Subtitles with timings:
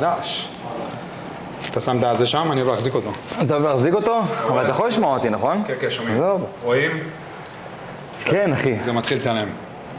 [0.00, 0.48] חדש.
[1.70, 3.12] אתה שם את זה שם, אני אוהב להחזיק אותו.
[3.42, 4.20] אתה אוהב להחזיק אותו?
[4.48, 5.62] אבל אתה יכול לשמוע אותי, נכון?
[5.66, 6.22] כן, כן, שומעים.
[6.62, 6.90] רואים?
[8.24, 8.80] כן, אחי.
[8.80, 9.48] זה מתחיל לצלם.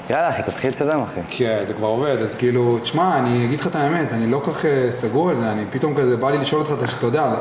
[0.10, 1.20] יאללה, אחי, תתחיל לצלם, אחי.
[1.30, 4.52] כן, זה כבר עובד, אז כאילו, תשמע, אני אגיד לך את האמת, אני לא כל
[4.52, 7.36] כך אה, סגור על זה, אני פתאום כזה, בא לי לשאול אותך, אתה יודע,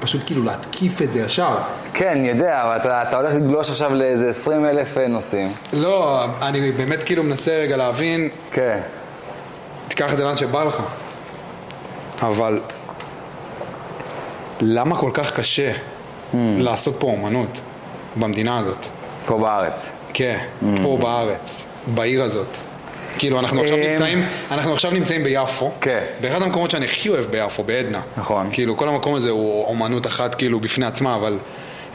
[0.00, 1.56] פשוט כאילו להתקיף את זה ישר.
[1.94, 5.52] כן, אני יודע, אבל אתה, אתה הולך לגלוש עכשיו לאיזה 20 אלף אה, נושאים.
[5.72, 8.80] לא, אני באמת כאילו מנסה רגע להבין, כן.
[9.88, 10.82] תיקח את זה לאן שבא לך.
[12.22, 12.60] אבל
[14.60, 15.72] למה כל כך קשה
[16.34, 17.60] לעשות פה אומנות
[18.16, 18.86] במדינה הזאת?
[19.26, 19.90] פה בארץ.
[20.14, 20.38] כן,
[20.82, 22.56] פה בארץ, בעיר הזאת.
[23.18, 25.70] כאילו, אנחנו עכשיו אמ, נמצאים, אנחנו עכשיו נמצאים ביפו.
[25.80, 26.04] כן.
[26.20, 28.00] באחד המקומות שאני הכי אוהב ביפו, בעדנה.
[28.16, 28.48] נכון.
[28.52, 31.38] כאילו, כל המקום הזה הוא אומנות אחת, כאילו, בפני עצמה, אבל...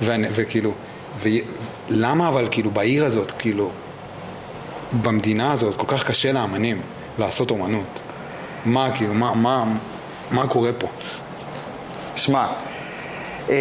[0.01, 0.71] ואני- וכאילו...
[1.19, 3.69] ולמה אבל, כאילו, בעיר הזאת, כאילו...
[5.01, 6.81] במדינה הזאת, כל כך קשה לאמנים
[7.19, 8.01] לעשות אומנות?
[8.65, 9.65] מה, כאילו, מה, מה,
[10.31, 10.87] מה קורה פה?
[12.15, 12.47] שמע,
[13.49, 13.55] אה,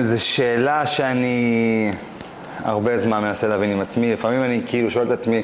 [0.00, 1.92] זו שאלה שאני
[2.64, 4.12] הרבה זמן מנסה להבין עם עצמי.
[4.12, 5.42] לפעמים אני כאילו שואל את עצמי,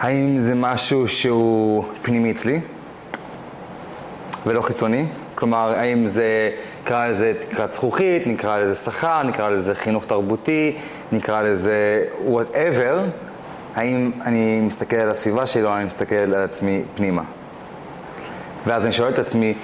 [0.00, 2.60] האם זה משהו שהוא פנימי אצלי
[4.46, 5.06] ולא חיצוני?
[5.34, 6.50] כלומר, האם זה,
[6.82, 10.76] נקרא לזה תקרת זכוכית, נקרא לזה שכר, נקרא לזה חינוך תרבותי,
[11.12, 12.92] נקרא לזה whatever,
[13.76, 17.22] האם אני מסתכל על הסביבה שלי או אני מסתכל על עצמי פנימה?
[18.66, 19.54] ואז אני שואל את עצמי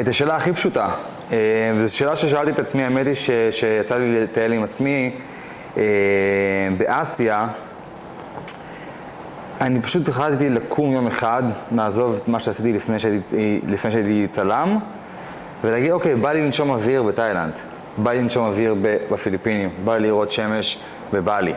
[0.00, 0.88] את השאלה הכי פשוטה,
[1.32, 1.36] אה,
[1.74, 3.14] וזו שאלה ששאלתי את עצמי, האמת היא
[3.50, 5.10] שיצא לי לטייל עם עצמי
[5.76, 5.82] אה,
[6.78, 7.48] באסיה,
[9.60, 11.42] אני פשוט החלטתי לקום יום אחד,
[11.74, 14.78] לעזוב את מה שעשיתי לפני שהייתי, לפני שהייתי צלם,
[15.64, 17.52] ולהגיד, אוקיי, בא לי לנשום אוויר בתאילנד,
[17.98, 18.76] בא לי לנשום אוויר
[19.10, 20.78] בפיליפינים, בא לי לראות שמש
[21.12, 21.52] בבלי.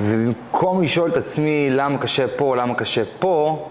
[0.00, 3.68] ובמקום לשאול את עצמי למה קשה פה, למה קשה פה,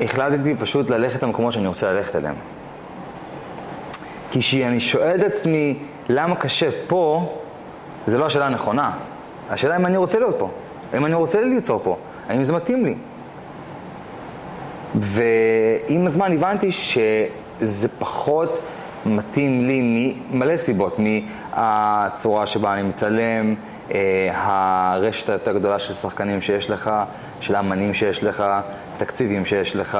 [0.00, 2.34] החלטתי פשוט ללכת למקומות שאני רוצה ללכת אליהם.
[4.30, 7.32] כי כשאני שואל את עצמי למה קשה פה,
[8.06, 8.90] זה לא השאלה הנכונה.
[9.50, 10.50] השאלה אם אני רוצה להיות פה,
[10.96, 11.96] אם אני רוצה ליצור פה,
[12.28, 12.94] האם זה מתאים לי.
[14.94, 18.60] ועם הזמן הבנתי שזה פחות
[19.06, 23.54] מתאים לי ממלא סיבות, מהצורה שבה אני מצלם,
[23.94, 26.90] אה, הרשת היותר גדולה של שחקנים שיש לך,
[27.40, 28.44] של האמנים שיש לך,
[28.98, 29.98] תקציבים שיש לך,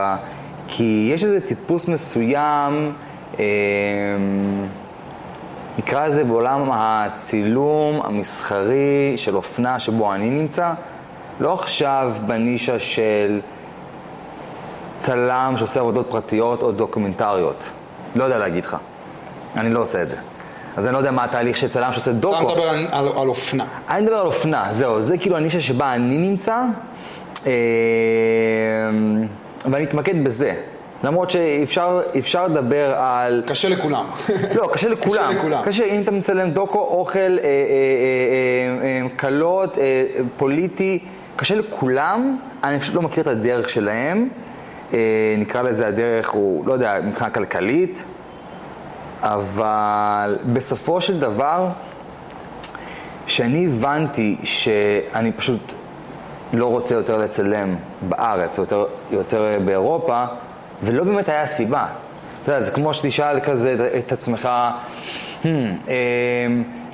[0.69, 2.93] כי יש איזה טיפוס מסוים,
[3.39, 3.45] אה,
[5.79, 10.73] נקרא לזה בעולם הצילום המסחרי של אופנה שבו אני נמצא,
[11.41, 13.41] לא עכשיו בנישה של
[14.99, 17.71] צלם שעושה עבודות פרטיות או דוקומנטריות.
[18.15, 18.77] לא יודע להגיד לך.
[19.57, 20.17] אני לא עושה את זה.
[20.77, 22.45] אז אני לא יודע מה התהליך של צלם שעושה אתה דוקו.
[22.45, 23.65] מדבר על, על, על אופנה.
[23.89, 26.63] אני מדבר על אופנה, זהו, זה כאילו הנישה שבה אני נמצא,
[29.71, 30.55] ואני אתמקד בזה.
[31.05, 33.43] למרות שאפשר אפשר לדבר על...
[33.47, 34.07] קשה לכולם.
[34.55, 35.13] לא, קשה לכולם.
[35.13, 35.63] קשה לכולם.
[35.65, 37.49] קשה, אם אתה מצלם דוקו, אוכל, אה, אה, אה,
[38.83, 40.05] אה, אה, קלות, אה,
[40.37, 40.99] פוליטי,
[41.37, 44.29] קשה לכולם, אני פשוט לא מכיר את הדרך שלהם.
[44.95, 44.99] אה,
[45.39, 48.05] נקרא לזה הדרך, הוא, לא יודע, מבחינה כלכלית,
[49.23, 51.69] אבל בסופו של דבר,
[53.27, 55.75] שאני הבנתי שאני פשוט
[56.53, 57.77] לא רוצה יותר לצלם
[58.09, 60.25] בארץ, יותר, יותר באירופה,
[60.83, 61.87] ולא באמת היה סיבה.
[62.43, 64.49] אתה יודע, זה כמו שתשאל כזה את- עצמך,
[65.43, 65.47] hmm,
[65.89, 65.95] אה,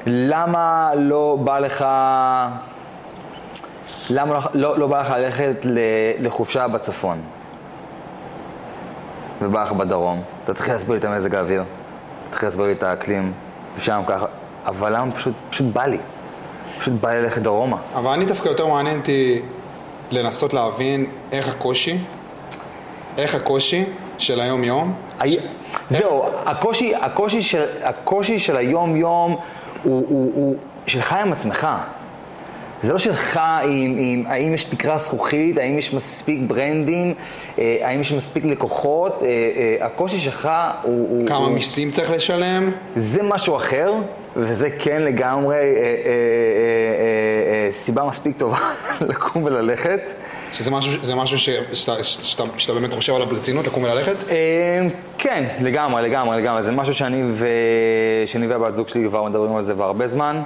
[0.07, 1.85] למה לא בא לך,
[4.11, 5.55] למה לא, לא, לא בא לך ללכת
[6.19, 7.19] לחופשה בצפון,
[9.43, 10.23] ובא לך בדרום?
[10.45, 11.65] אתה תתחיל להסביר לי את המזג האוויר,
[12.31, 13.33] תתחיל להסביר לי את האקלים,
[13.77, 14.27] ושם ככה,
[14.67, 15.99] אבל למה פשוט, פשוט בא לי?
[16.79, 17.77] פשוט בא לי ללכת דרומה.
[17.95, 19.43] אבל אני דווקא יותר מעניין אותי
[20.11, 21.99] לנסות להבין איך הקושי,
[23.19, 23.85] איך הקושי
[24.19, 25.37] של היום-יום, הי-
[25.91, 29.37] זהו, הקושי, הקושי, של, הקושי של היום-יום
[29.83, 30.55] הוא, הוא, הוא
[30.87, 31.69] שלך עם עצמך.
[32.83, 37.15] זה לא שלך עם, עם האם יש תקרה זכוכית, האם יש מספיק ברנדים,
[37.59, 40.51] אה, האם יש מספיק לקוחות, אה, אה, הקושי שלך
[40.83, 41.09] הוא...
[41.09, 43.93] הוא כמה הוא, מיסים צריך לשלם, זה משהו אחר,
[44.37, 48.59] וזה כן לגמרי אה, אה, אה, אה, אה, סיבה מספיק טובה
[49.11, 50.01] לקום וללכת.
[50.53, 54.31] שזה משהו, זה משהו ש, שאתה, שאתה, שאתה באמת חושב עליו ברצינות, לקום וללכת?
[54.31, 54.87] אה,
[55.19, 56.63] כן, לגמרי, לגמרי, לגמרי.
[56.63, 57.47] זה משהו שאני ו...
[58.27, 60.43] שאני והבת זוג שלי כבר מדברים על זה כבר הרבה זמן.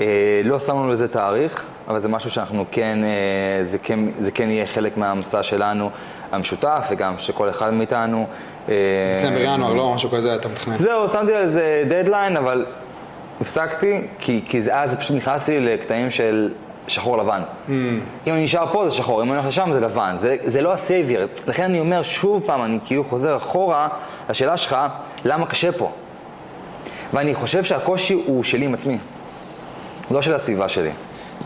[0.00, 4.50] אה, לא שמנו לזה תאריך, אבל זה משהו שאנחנו כן, אה, זה כן, זה כן
[4.50, 5.90] יהיה חלק מהמסע שלנו
[6.32, 8.26] המשותף, וגם שכל אחד מאיתנו.
[8.68, 8.74] אה,
[9.16, 9.92] דצמבר, ינואר, לא?
[9.94, 10.76] משהו כזה אתה מתכנן.
[10.76, 12.66] זהו, שמתי על זה דדליין, אבל
[13.40, 16.52] הפסקתי, כי, כי זה, אז פשוט נכנסתי לקטעים של
[16.88, 17.42] שחור לבן.
[17.42, 17.70] Mm.
[18.26, 20.12] אם אני נשאר פה זה שחור, אם אני הולך לשם זה לבן.
[20.16, 21.26] זה, זה לא הסביבה.
[21.46, 23.88] לכן אני אומר שוב פעם, אני כאילו חוזר אחורה
[24.30, 24.76] לשאלה שלך,
[25.24, 25.92] למה קשה פה?
[27.12, 28.98] ואני חושב שהקושי הוא שלי עם עצמי,
[30.10, 30.90] לא של הסביבה שלי.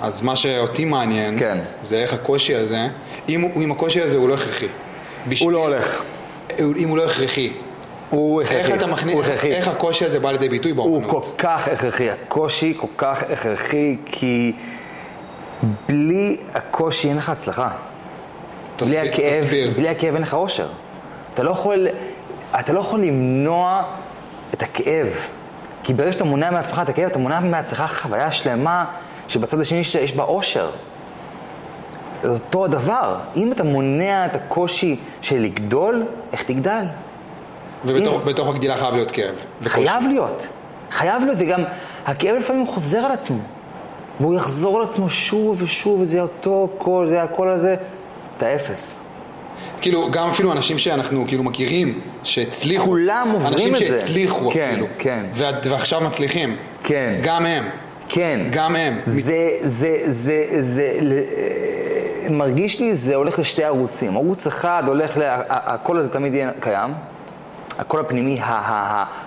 [0.03, 1.59] אז מה שאותי מעניין, כן.
[1.83, 2.87] זה איך הקושי הזה,
[3.29, 4.67] אם, אם הקושי הזה הוא לא הכרחי.
[5.29, 6.03] בשביל- הוא לא הולך.
[6.77, 7.53] אם הוא לא הכרחי.
[8.11, 8.57] הוא הכרחי.
[8.57, 9.45] איך אתה מכניס, איך.
[9.45, 11.33] איך הקושי הזה בא לידי ביטוי הוא כל באומנות?
[11.39, 14.53] כך הכרחי, הקושי כל כך הכרחי, כי
[15.89, 17.69] בלי הקושי אין לך הצלחה.
[17.69, 19.71] בלי תסביר, הכאב, תסביר.
[19.77, 20.67] בלי הכאב אין לך אושר.
[21.35, 21.89] אתה לא יכול,
[22.61, 23.83] אתה לא יכול למנוע
[24.55, 25.07] את הכאב.
[25.83, 28.85] כי ברגע שאתה מונע מעצמך את הכאב, אתה מונע מעצמך חוויה שלמה
[29.29, 30.71] שבצד השני יש, בה אושר.
[32.23, 33.17] זה אותו הדבר.
[33.37, 36.85] אם אתה מונע את הקושי של לגדול, איך תגדל?
[37.85, 38.21] ובתוך.
[38.25, 39.35] בתוך הגדילה חייב להיות כאב.
[39.65, 40.47] חייב להיות.
[40.91, 41.61] חייב להיות, וגם
[42.07, 43.39] הכאב לפעמים חוזר על עצמו.
[44.21, 47.77] והוא יחזור על עצמו שוב ושוב, וזה יהיה אותו קול, זה יהיה הקול הזה.
[48.37, 49.01] אתה אפס.
[49.81, 52.85] כאילו, גם אפילו אנשים שאנחנו כאילו מכירים, שהצליחו.
[52.87, 53.87] כולם עוברים אנשים את זה.
[53.87, 54.87] שהצליחו כן, אפילו.
[54.99, 55.27] כן.
[55.33, 56.57] וה- ועכשיו מצליחים.
[56.83, 57.19] כן.
[57.23, 57.65] גם הם.
[58.09, 58.41] כן.
[58.51, 59.01] גם הם.
[59.05, 64.17] זה, זה, זה, זה, אה, מרגיש לי זה הולך לשתי ערוצים.
[64.17, 65.19] ערוץ אחד הולך,
[65.49, 66.95] הקול הזה תמיד יהיה קיים.
[67.79, 68.39] הקול הפנימי,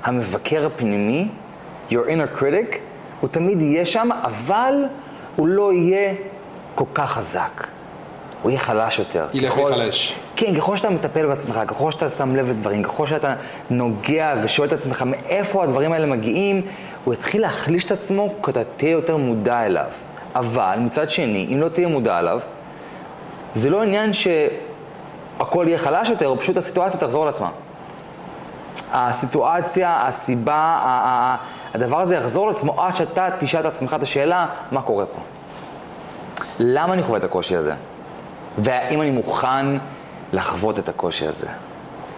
[0.03, 1.27] המבקר הפנימי,
[1.89, 2.75] your inner critic,
[3.19, 4.73] הוא תמיד יהיה שם, אבל
[5.35, 6.13] הוא לא יהיה
[6.75, 7.67] כל כך חזק.
[8.41, 9.27] הוא יהיה חלש יותר.
[9.33, 10.15] ילך וייחלש.
[10.35, 13.33] כן, ככל שאתה מטפל בעצמך, ככל שאתה שם לב לדברים, ככל שאתה
[13.69, 16.61] נוגע ושואל את עצמך מאיפה הדברים האלה מגיעים,
[17.03, 19.85] הוא יתחיל להחליש את עצמו כי אתה תהיה יותר מודע אליו.
[20.35, 22.39] אבל מצד שני, אם לא תהיה מודע אליו,
[23.53, 27.49] זה לא עניין שהכל יהיה חלש יותר, פשוט הסיטואציה תחזור על עצמה.
[28.91, 30.77] הסיטואציה, הסיבה,
[31.73, 35.19] הדבר הזה יחזור על עצמו עד שאתה תשאל את עצמך את השאלה, מה קורה פה?
[36.59, 37.73] למה אני חווה את הקושי הזה?
[38.57, 39.65] והאם אני מוכן
[40.33, 41.47] לחוות את הקושי הזה?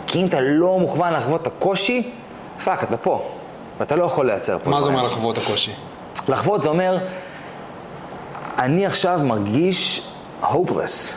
[0.08, 2.12] כי אם אתה לא מוכן לחוות את הקושי,
[2.64, 3.32] fuck, אתה פה.
[3.80, 4.70] ואתה לא יכול לייצר פה.
[4.70, 4.90] מה זה.
[4.90, 5.72] אומר לחוות את הקושי?
[6.28, 6.98] לחוות זה אומר,
[8.58, 10.08] אני עכשיו מרגיש
[10.44, 11.14] hopeless,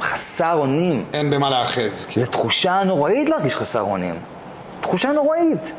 [0.00, 1.04] חסר אונים.
[1.12, 2.06] אין במה להאחז.
[2.06, 2.26] כאילו.
[2.26, 4.18] זו תחושה נוראית להרגיש חסר אונים.
[4.80, 5.72] תחושה נוראית.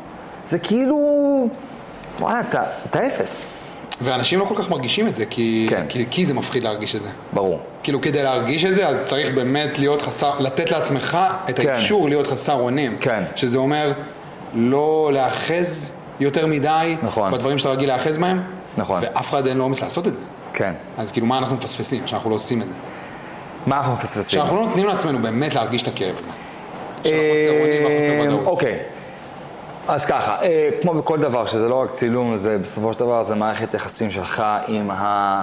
[0.44, 0.98] זה כאילו,
[2.20, 3.48] וואלה, אתה, אתה אפס.
[4.00, 5.84] ואנשים לא כל כך מרגישים את זה, כי, כן.
[5.88, 7.08] כי, כי זה מפחיד להרגיש את זה.
[7.32, 7.60] ברור.
[7.82, 11.18] כאילו כדי להרגיש את זה, אז צריך באמת להיות חסר, לתת לעצמך
[11.50, 11.68] את כן.
[11.68, 12.98] האישור להיות חסר אונים.
[12.98, 13.22] כן.
[13.36, 13.92] שזה אומר
[14.54, 17.32] לא להאחז יותר מדי נכון.
[17.32, 18.42] בדברים שאתה רגיל להאחז בהם.
[18.76, 19.00] נכון.
[19.02, 20.24] ואף אחד אין לו אומץ לעשות את זה.
[20.52, 20.72] כן.
[20.98, 22.74] אז כאילו מה אנחנו מפספסים, שאנחנו לא עושים את זה?
[23.66, 24.38] מה אנחנו מפספסים?
[24.38, 26.28] שאנחנו לא נותנים לעצמנו באמת להרגיש את הכאב הזה.
[27.04, 28.46] של החוסר אונים והחוסר אה, ודאות.
[28.46, 28.78] אוקיי.
[29.88, 33.34] אז ככה, אה, כמו בכל דבר, שזה לא רק צילום, זה בסופו של דבר זה
[33.34, 35.42] מערכת יחסים שלך עם, ה,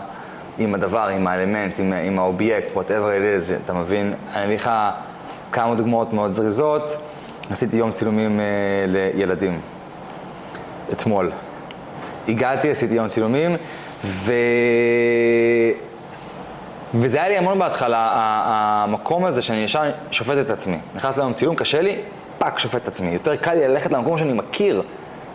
[0.57, 4.13] עם הדבר, עם האלמנט, עם, עם האובייקט, whatever it is, אתה מבין?
[4.33, 4.71] אני אביא לך
[5.51, 6.97] כמה דוגמאות מאוד זריזות.
[7.49, 8.45] עשיתי יום צילומים אה,
[8.87, 9.59] לילדים,
[10.93, 11.31] אתמול.
[12.27, 13.55] הגעתי, עשיתי יום צילומים,
[14.03, 14.33] ו...
[16.93, 18.09] וזה היה לי המון בהתחלה,
[18.45, 20.77] המקום הזה שאני ישר שופט את עצמי.
[20.95, 21.97] נכנס ליום צילום, קשה לי,
[22.45, 23.11] fuck, שופט את עצמי.
[23.11, 24.81] יותר קל לי ללכת למקום שאני מכיר.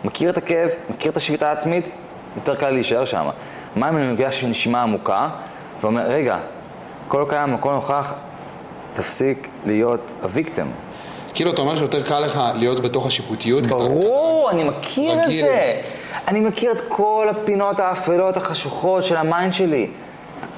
[0.03, 1.89] מכיר את הכאב, מכיר את השפיטה העצמית,
[2.35, 3.29] יותר קל לי להישאר שם.
[3.75, 5.29] מה אם אני מגיש נשימה עמוקה,
[5.81, 6.37] ואומר, רגע,
[7.07, 8.13] הכל קיים, הכל נוכח,
[8.93, 10.67] תפסיק להיות ה victim.
[11.33, 13.65] כאילו אתה אומר שיותר קל לך להיות בתוך השיפוטיות.
[13.67, 15.45] ברור, אני מכיר את רגיל.
[15.45, 15.81] זה.
[16.27, 19.87] אני מכיר את כל הפינות האפלות, החשוכות של ה mind שלי.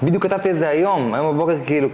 [0.05, 1.89] בדיוק כתבתי את זה היום, היום בבוקר כאילו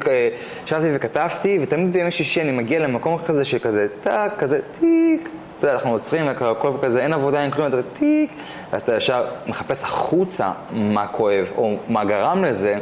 [0.66, 5.74] ישבתי וכתבתי, ותמיד בימי שישי אני מגיע למקום כזה שכזה טאק, כזה טיק, אתה יודע,
[5.74, 8.32] אנחנו עוצרים, הכל כזה, אין עבודה, אין כלום, אתה טיק,
[8.72, 12.76] ואז אתה ישר מחפש החוצה מה כואב, או מה גרם לזה,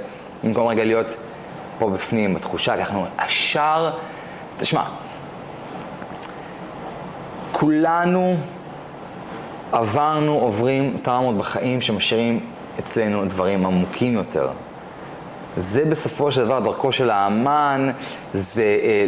[0.43, 1.15] במקום רגע להיות
[1.79, 3.91] פה בפנים, בתחושה, כי אנחנו ישר,
[4.57, 4.83] תשמע,
[7.51, 8.35] כולנו
[9.71, 12.39] עברנו, עוברים טראומות בחיים שמשאירים
[12.79, 14.49] אצלנו דברים עמוקים יותר.
[15.57, 17.91] זה בסופו של דבר דרכו של האמן,
[18.33, 19.05] זה אה,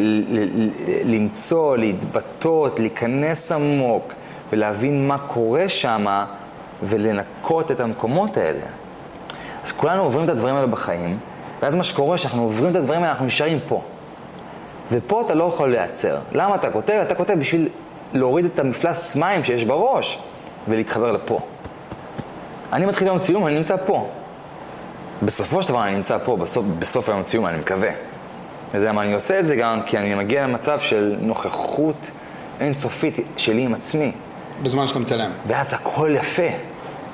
[1.05, 4.13] למצוא, להתבטאות, להיכנס עמוק
[4.51, 6.25] ולהבין מה קורה שם
[6.83, 8.65] ולנקות את המקומות האלה.
[9.63, 11.17] אז כולנו עוברים את הדברים האלה בחיים,
[11.61, 13.81] ואז מה שקורה, שאנחנו עוברים את הדברים האלה, אנחנו נשארים פה.
[14.91, 16.17] ופה אתה לא יכול להיעצר.
[16.31, 16.99] למה אתה כותב?
[17.01, 17.69] אתה כותב בשביל
[18.13, 20.19] להוריד את המפלס מים שיש בראש
[20.67, 21.39] ולהתחבר לפה.
[22.73, 24.07] אני מתחיל יום צילום, אני נמצא פה.
[25.23, 27.89] בסופו של דבר אני נמצא פה, בסוף, בסוף היום צילום, אני מקווה.
[28.73, 32.11] וזה למה אני עושה את זה גם כי אני מגיע למצב של נוכחות
[32.59, 34.11] אינסופית שלי עם עצמי.
[34.63, 35.31] בזמן שאתה מצלם.
[35.47, 36.47] ואז הכל יפה,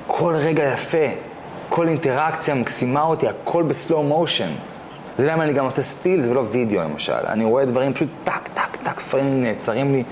[0.06, 1.06] כל רגע יפה.
[1.68, 4.48] כל אינטראקציה מקסימה אותי, הכל בסלואו מושן.
[5.18, 7.12] יודע למה אני גם עושה סטילס ולא וידאו למשל.
[7.12, 10.02] אני רואה דברים פשוט טק, טק, טק, דברים נעצרים לי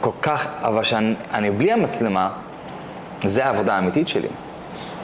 [0.00, 2.30] כל כך, אבל כשאני בלי המצלמה,
[3.24, 4.28] זה העבודה האמיתית שלי.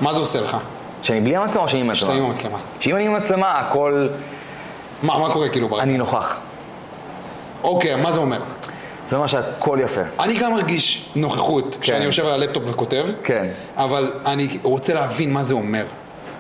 [0.01, 0.57] מה זה עושה לך?
[1.03, 2.13] שאני בלי המצלמה או שאני עם המצלמה?
[2.13, 2.59] שאתה עם המצלמה.
[2.81, 4.09] שאם אני עם המצלמה, הכל...
[5.03, 5.83] מה, מה קורה כאילו ברגע?
[5.83, 6.41] אני נוכח.
[7.63, 8.41] אוקיי, מה זה אומר?
[9.07, 10.01] זה אומר שהכל יפה.
[10.21, 13.47] אני גם מרגיש נוכחות כשאני יושב על הלפטופ וכותב, כן.
[13.77, 15.85] אבל אני רוצה להבין מה זה אומר.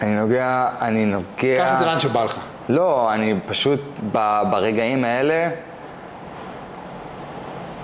[0.00, 1.57] אני נוגע, אני נוגע...
[1.57, 2.38] קח את זה לאן שבא לך.
[2.69, 3.81] לא, אני פשוט
[4.12, 5.49] ב, ברגעים האלה,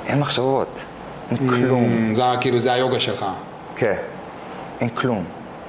[0.06, 0.78] אין מחשבות,
[1.30, 2.12] אין כלום.
[2.12, 3.26] Mm, זה כאילו, זה היוגה שלך.
[3.76, 3.96] כן,
[4.80, 5.24] אין כלום,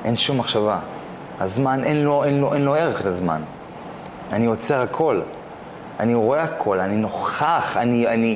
[0.05, 0.79] אין שום מחשבה.
[1.39, 3.41] הזמן, אין לו, אין לו, אין לו ערך לזמן.
[4.31, 5.21] אני עוצר הכל,
[5.99, 8.35] אני רואה הכל, אני נוכח, אני, אני,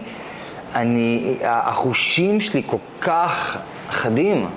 [0.76, 3.58] אני, החושים שלי כל כך
[3.90, 4.48] חדים.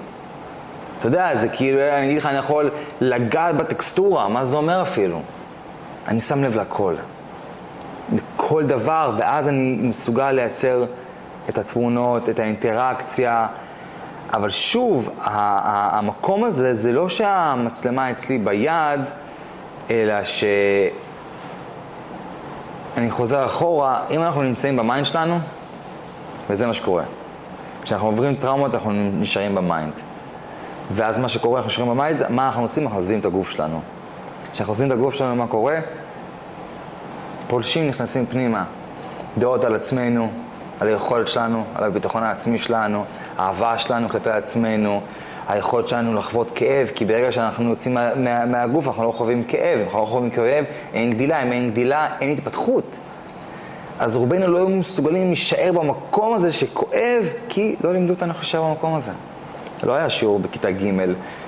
[0.98, 5.22] אתה יודע, זה כאילו, אני אגיד לך, אני יכול לגעת בטקסטורה, מה זה אומר אפילו?
[6.08, 6.94] אני שם לב לכל.
[8.12, 10.84] לכל דבר, ואז אני מסוגל לייצר
[11.48, 13.46] את התמונות, את האינטראקציה.
[14.33, 19.00] אבל שוב, המקום הזה, זה לא שהמצלמה אצלי ביד,
[19.90, 20.45] אלא ש...
[22.97, 25.38] אני חוזר אחורה, אם אנחנו נמצאים ב mind שלנו,
[26.50, 27.02] וזה מה שקורה.
[27.83, 29.92] כשאנחנו עוברים טראומות, אנחנו נשארים ב mind.
[30.92, 32.83] ואז מה שקורה, אנחנו נשארים ב mind, מה אנחנו עושים?
[32.83, 33.80] אנחנו עוזבים את הגוף שלנו.
[34.52, 35.78] כשאנחנו עוזבים את הגוף שלנו, מה קורה?
[37.47, 38.64] פולשים נכנסים פנימה.
[39.38, 40.30] דעות על עצמנו,
[40.80, 43.04] על היכולת שלנו, על הביטחון העצמי שלנו,
[43.38, 45.00] האהבה שלנו כלפי עצמנו,
[45.49, 49.80] היכולת שלנו לחוות כאב, כי ברגע שאנחנו יוצאים מה, מה, מהגוף אנחנו לא חווים כאב,
[49.85, 50.64] אנחנו לא חווים כאב,
[50.95, 52.99] אין גדילה, אם אין גדילה, אין התפתחות.
[53.99, 58.62] אז רובנו לא היו מסוגלים להישאר במקום הזה שכואב, כי לא לימדו אותנו איך להישאר
[58.62, 59.12] במקום הזה.
[59.83, 60.85] לא היה שיעור בכיתה ג'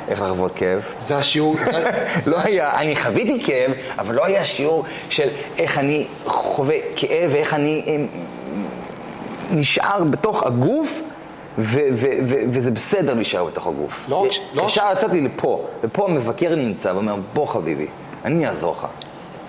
[0.08, 0.94] איך לחוות כאב.
[0.98, 2.30] זה השיעור, זה...
[2.30, 7.54] לא היה, אני חוויתי כאב, אבל לא היה שיעור של איך אני חווה כאב ואיך
[7.54, 8.04] אני אה,
[9.50, 11.02] נשאר בתוך הגוף,
[11.58, 14.06] ו- ו- ו- וזה בסדר להישאר בתוך הגוף.
[14.08, 17.86] לא רק לא ישר יצאתי לפה, ופה המבקר נמצא ואומר, בוא חביבי,
[18.24, 18.86] אני אעזור לך.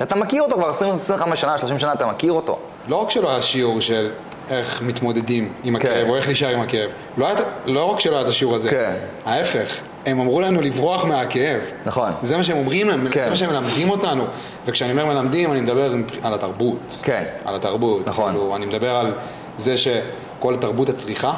[0.01, 2.57] אתה מכיר אותו כבר 20, 25 שנה, 30 שנה, אתה מכיר אותו.
[2.87, 4.11] לא רק שלא היה שיעור של
[4.51, 5.87] איך מתמודדים עם כן.
[5.87, 6.89] הכאב, או איך להישאר עם הכאב.
[7.17, 8.93] לא, היה, לא רק שלא היה את השיעור הזה, כן.
[9.25, 11.59] ההפך, הם אמרו לנו לברוח מהכאב.
[11.85, 12.11] נכון.
[12.21, 13.23] זה מה שהם אומרים לנו, כן.
[13.23, 14.23] זה מה שהם מלמדים אותנו.
[14.65, 15.91] וכשאני אומר מלמדים, אני מדבר
[16.23, 16.99] על התרבות.
[17.03, 17.23] כן.
[17.45, 18.07] על התרבות.
[18.07, 18.31] נכון.
[18.31, 19.13] כאילו, אני מדבר על
[19.59, 21.33] זה שכל תרבות הצריכה,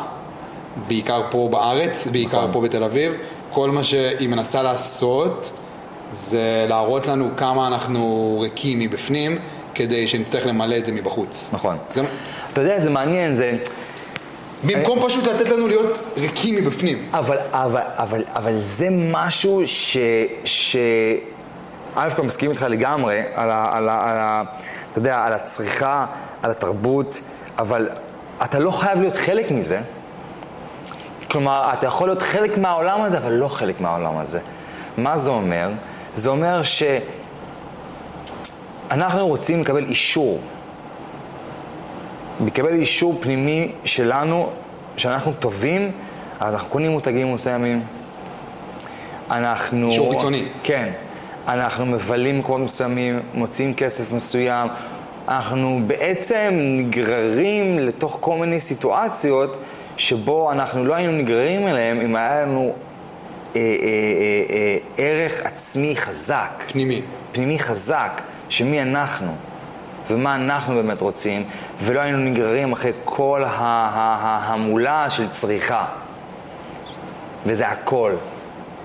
[0.87, 2.51] בעיקר פה בארץ, בעיקר נכון.
[2.51, 3.13] פה בתל אביב,
[3.49, 5.51] כל מה שהיא מנסה לעשות
[6.13, 9.37] זה להראות לנו כמה אנחנו ריקים מבפנים,
[9.75, 11.49] כדי שנצטרך למלא את זה מבחוץ.
[11.53, 11.77] נכון.
[11.93, 12.01] זה...
[12.53, 13.57] אתה יודע, זה מעניין, זה...
[14.63, 16.97] במקום פשוט לתת לנו להיות ריקים מבפנים.
[17.13, 19.97] אבל, אבל, אבל, אבל זה משהו ש...
[20.45, 20.75] ש...
[21.95, 23.69] א' כל מסכים איתך לגמרי על ה...
[23.71, 24.43] על ה, על ה
[24.91, 26.05] אתה יודע, על הצריכה,
[26.43, 27.21] על התרבות,
[27.59, 27.89] אבל
[28.43, 29.81] אתה לא חייב להיות חלק מזה.
[31.31, 34.39] כלומר, אתה יכול להיות חלק מהעולם הזה, אבל לא חלק מהעולם הזה.
[34.97, 35.69] מה זה אומר?
[36.13, 36.61] זה אומר
[38.89, 40.39] שאנחנו רוצים לקבל אישור.
[42.45, 44.49] לקבל אישור פנימי שלנו,
[44.97, 45.91] שאנחנו טובים,
[46.39, 47.83] אז אנחנו קונים מותגים מסוימים.
[49.31, 49.89] אנחנו...
[49.89, 50.45] אישור חיצוני.
[50.63, 50.91] כן.
[51.47, 54.69] אנחנו מבלים מקומות מסוימים, מוציאים כסף מסוים.
[55.31, 59.57] אנחנו בעצם נגררים לתוך כל מיני סיטואציות
[59.97, 62.73] שבו אנחנו לא היינו נגררים אליהם אם היה לנו
[63.55, 66.63] אה, אה, אה, אה, ערך עצמי חזק.
[66.71, 67.01] פנימי.
[67.31, 69.35] פנימי חזק, שמי אנחנו
[70.09, 71.43] ומה אנחנו באמת רוצים,
[71.81, 75.85] ולא היינו נגררים אחרי כל ההמולה של צריכה.
[77.45, 78.11] וזה הכל.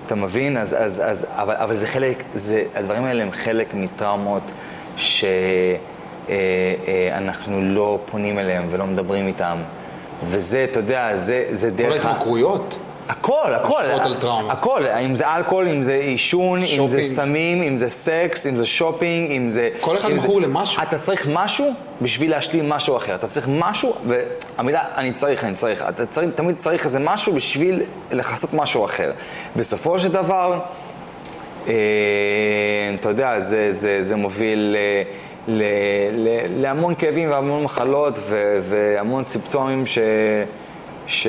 [0.05, 0.57] אתה מבין?
[0.57, 4.51] אז, אז, אז, אבל, אבל זה חלק, זה, הדברים האלה הם חלק מטראומות
[6.27, 9.57] שאנחנו לא פונים אליהם ולא מדברים איתם.
[10.23, 12.05] וזה, אתה יודע, זה, זה כל דרך...
[12.05, 12.77] ה- ההתמכרויות.
[13.09, 14.53] הכל, הכל, השפעות על טראומה.
[14.53, 17.01] הכל, אם זה אלכוהול, אם זה עישון, אם זה.
[17.01, 19.69] סמים, אם זה סקס, אם זה שופינג, אם זה...
[19.81, 20.81] כל אחד אם זה- מכור למשהו.
[20.83, 23.15] אתה צריך משהו בשביל להשלים משהו אחר.
[23.15, 25.85] אתה צריך משהו, והמילה אני צריך, אני צריך.
[25.89, 27.81] אתה צריך, תמיד צריך איזה משהו בשביל
[28.11, 29.11] לכסות משהו אחר.
[29.55, 30.59] בסופו של דבר,
[31.67, 31.73] אה,
[32.99, 35.03] אתה יודע, זה, זה, זה מוביל אה,
[35.47, 35.63] ל,
[36.11, 36.27] ל,
[36.61, 39.97] להמון כאבים והמון מחלות ו, והמון סימפטומים ש,
[41.07, 41.27] ש,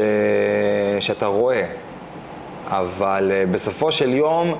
[1.00, 1.62] שאתה רואה.
[2.66, 4.54] אבל אה, בסופו של יום,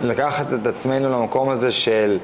[0.00, 2.18] לקחת את עצמנו למקום הזה של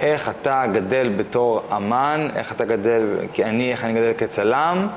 [0.00, 4.88] איך אתה גדל בתור אמן, איך אתה גדל, כי אני, איך אני גדל כצלם,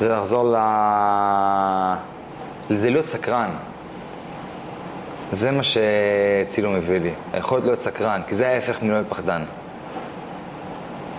[0.00, 0.56] זה לחזור ל...
[2.70, 3.50] זה להיות סקרן.
[5.32, 9.42] זה מה שצילום הביא לי, היכולת להיות סקרן, כי זה ההפך מלהיות פחדן.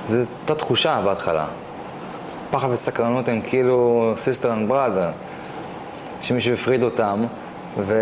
[0.08, 1.46] זו אותה תחושה בהתחלה.
[2.52, 5.12] פחד וסקרנות הם כאילו sister and brother,
[6.22, 7.26] שמישהו הפריד אותם,
[7.78, 7.96] ו...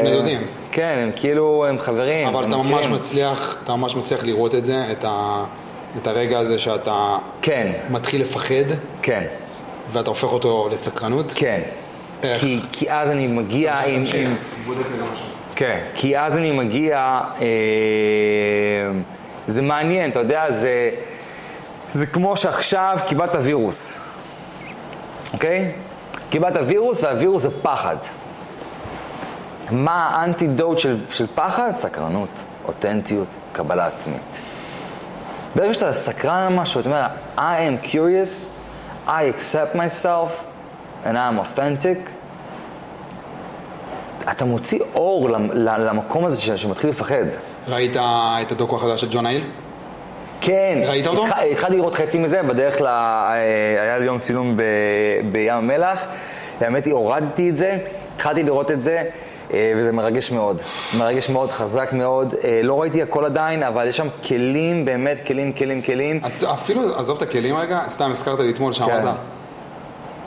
[0.00, 0.40] בני דודים.
[0.72, 2.28] כן, הם כאילו, הם חברים.
[2.28, 2.92] אבל הם אתה ממש מכירים.
[2.92, 5.44] מצליח, אתה ממש מצליח לראות את זה, את, ה,
[5.96, 9.24] את הרגע הזה שאתה כן, מתחיל לפחד, כן,
[9.92, 11.32] ואתה הופך אותו לסקרנות.
[11.36, 11.60] כן.
[12.22, 12.40] איך?
[12.40, 14.04] כי, כי אז אני מגיע עם...
[14.14, 14.34] עם...
[15.54, 15.78] כן.
[15.94, 16.96] כי אז אני מגיע,
[17.40, 17.46] אה,
[19.48, 20.90] זה מעניין, אתה יודע, זה,
[21.92, 23.98] זה כמו שעכשיו קיבלת וירוס,
[25.32, 25.72] אוקיי?
[26.30, 27.96] קיבלת וירוס והווירוס זה פחד.
[29.70, 31.72] מה האנטידוט של, של פחד?
[31.74, 32.28] סקרנות,
[32.64, 34.40] אותנטיות, קבלה עצמית.
[35.56, 37.06] ברגע שאתה סקרן על משהו, אתה אומר,
[37.36, 38.50] I am curious,
[39.06, 40.30] I accept myself,
[41.04, 42.10] and I am authentic,
[44.30, 47.24] אתה מוציא אור למקום הזה שמתחיל לפחד.
[47.68, 47.96] ראית
[48.42, 49.44] את הדוקו החדש של ג'ון אייל?
[50.42, 50.78] כן.
[50.86, 51.26] ראית אותו?
[51.26, 52.86] התח- התחלתי לראות חצי מזה, בדרך ל...
[52.86, 53.34] אה,
[53.82, 54.62] היה לי יום צילום ב...
[55.32, 56.06] בים המלח,
[56.60, 57.78] האמת היא, הורדתי את זה,
[58.16, 59.02] התחלתי לראות את זה,
[59.54, 60.60] אה, וזה מרגש מאוד.
[60.98, 62.34] מרגש מאוד, חזק מאוד.
[62.44, 66.20] אה, לא ראיתי הכל עדיין, אבל יש שם כלים, באמת כלים, כלים, כלים.
[66.22, 69.04] אז אפילו, עזוב את הכלים רגע, סתם הזכרת לי אתמול שאמרת.
[69.04, 69.10] כן.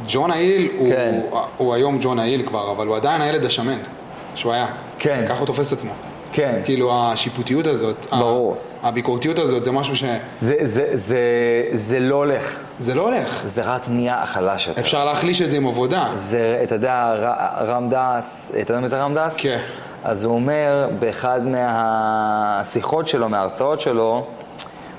[0.08, 1.20] ג'ון האיל הוא, כן.
[1.30, 3.78] הוא, הוא היום ג'ון האיל כבר, אבל הוא עדיין הילד השמן
[4.36, 4.66] שהוא היה.
[5.00, 5.26] כן.
[5.28, 5.92] ככה הוא תופס את עצמו.
[6.32, 6.60] כן.
[6.66, 8.58] כאילו השיפוטיות הזאת, ה- ברור.
[8.86, 11.18] הביקורתיות הזאת, זה משהו שזה זה, זה, זה,
[11.72, 12.58] זה לא הולך,
[12.96, 13.42] לא הולך.
[13.46, 14.82] זה רק נהיה החלש יותר.
[14.82, 16.08] אפשר להחליש את זה עם עבודה.
[16.14, 19.38] זה, אתה יודע, ר- רם דס, אתה יודע מי זה רם דס?
[19.38, 19.60] כן.
[20.04, 24.26] אז הוא אומר באחד מהשיחות שלו, מההרצאות שלו,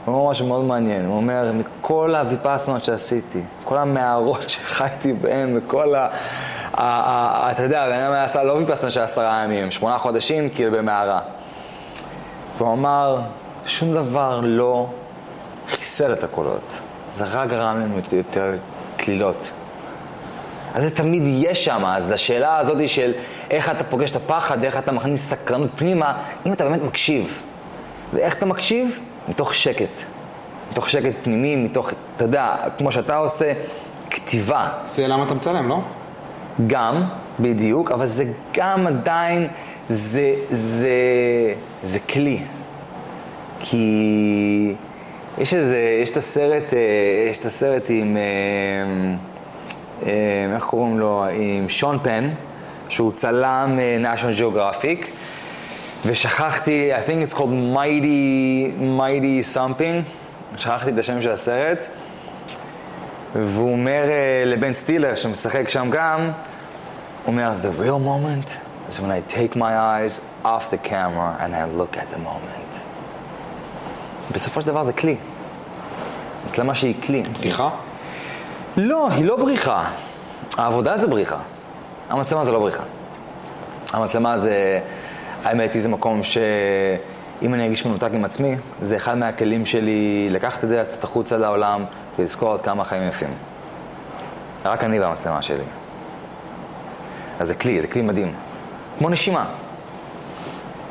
[0.05, 5.95] הוא אומר משהו מאוד מעניין, הוא אומר, מכל הוויפסנות שעשיתי, כל המערות שחייתי בהן, וכל
[5.95, 6.09] ה...
[7.51, 11.21] אתה יודע, הבן אדם עשה לא ויפסנה של עשרה ימים, שמונה חודשים, כאילו במערה.
[12.59, 13.19] והוא אמר,
[13.67, 14.87] שום דבר לא
[15.69, 16.81] חיסל את הקולות,
[17.13, 18.53] זה רק גרם לנו יותר
[18.97, 19.51] קלילות.
[20.75, 23.13] אז זה תמיד יהיה שם, אז השאלה הזאת היא של
[23.51, 27.43] איך אתה פוגש את הפחד, איך אתה מכניס סקרנות פנימה, אם אתה באמת מקשיב.
[28.15, 28.99] ואיך אתה מקשיב?
[29.29, 30.03] מתוך שקט.
[30.71, 33.53] מתוך שקט פנימי, מתוך, אתה יודע, כמו שאתה עושה,
[34.11, 34.69] כתיבה.
[34.85, 35.81] זה למה אתה מצלם, לא?
[36.67, 37.09] גם,
[37.41, 38.25] בדיוק, אבל זה
[38.55, 39.49] גם עדיין,
[39.89, 40.91] זה, זה,
[41.83, 42.43] זה כלי.
[43.61, 44.75] כי
[45.39, 46.79] יש איזה, יש את הסרט, אה,
[47.31, 48.23] יש את הסרט עם, אה,
[50.07, 51.25] אה, איך קוראים לו?
[51.33, 52.31] עם שון פן,
[52.89, 55.07] שהוא צלם national geographic,
[56.07, 60.03] ושכחתי, I think it's called mighty, mighty something,
[60.57, 61.87] שכחתי את השם של הסרט.
[63.35, 64.05] והוא אומר
[64.47, 66.33] לבן סטילר, שמשחק שם גם, הוא
[67.27, 68.51] אומר, The real moment
[68.89, 72.66] is when I take my eyes off the camera and I look at the moment.
[74.33, 75.17] בסופו של דבר זה כלי.
[76.45, 77.23] מצלמה שהיא כלי.
[77.41, 77.71] בריחה?
[78.77, 79.85] לא, היא לא בריחה.
[80.57, 81.39] העבודה זה בריחה.
[82.09, 82.83] המצלמה זה לא בריחה.
[83.93, 84.81] המצלמה זה,
[85.45, 90.65] האמת היא, זה מקום שאם אני ארגיש מנותק עם עצמי, זה אחד מהכלים שלי לקחת
[90.65, 91.85] את זה, לצאת החוצה לעולם
[92.19, 93.31] ולזכור עד כמה החיים יפים.
[94.65, 95.65] רק אני והמצלמה שלי.
[97.41, 98.35] אז זה כלי, זה כלי מדהים.
[98.99, 99.45] כמו נשימה.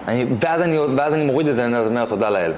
[0.07, 2.53] אני, ואז, אני, ואז אני מוריד את זה, אני אומר תודה לאל.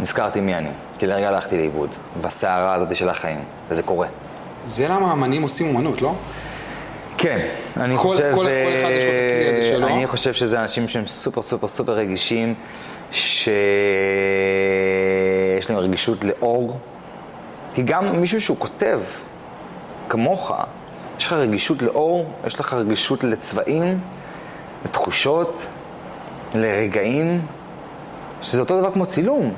[0.00, 3.38] נזכרתי מי אני, כי לרגע הלכתי לאיבוד, בסערה הזאת של החיים,
[3.70, 4.06] וזה קורה.
[4.66, 6.14] זה למה אמנים עושים אומנות, לא?
[7.18, 8.30] כן, אני כל- חושב...
[8.34, 8.46] כל- כל
[8.82, 9.86] אחד יש לו את הכלי הזה אה, שלו.
[9.88, 12.54] אני חושב שזה אנשים שהם סופר סופר סופר רגישים,
[13.12, 13.50] שיש
[15.70, 16.78] להם רגישות לאור.
[17.74, 19.00] כי גם מישהו שהוא כותב,
[20.08, 20.52] כמוך,
[21.18, 24.00] יש לך רגישות לאור, יש לך רגישות לצבעים,
[24.84, 25.66] לתחושות,
[26.54, 27.40] לרגעים,
[28.42, 29.54] שזה אותו דבר כמו צילום.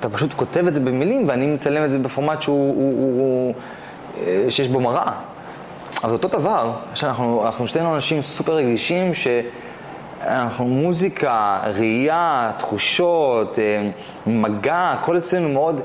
[0.00, 3.54] אתה פשוט כותב את זה במילים, ואני מצלם את זה בפורמט שהוא, הוא, הוא, הוא,
[4.26, 5.12] אה, שיש בו מראה.
[6.04, 13.90] אבל אותו דבר, שאנחנו אנחנו שתינו אנשים סופר רגישים, שאנחנו מוזיקה, ראייה, תחושות, אה,
[14.26, 15.80] מגע, הכל אצלנו מאוד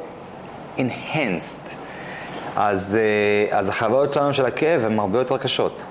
[0.78, 1.70] enhanced.
[2.56, 3.00] אז,
[3.52, 5.82] אה, אז החוויות שלנו של הכאב הן הרבה יותר קשות.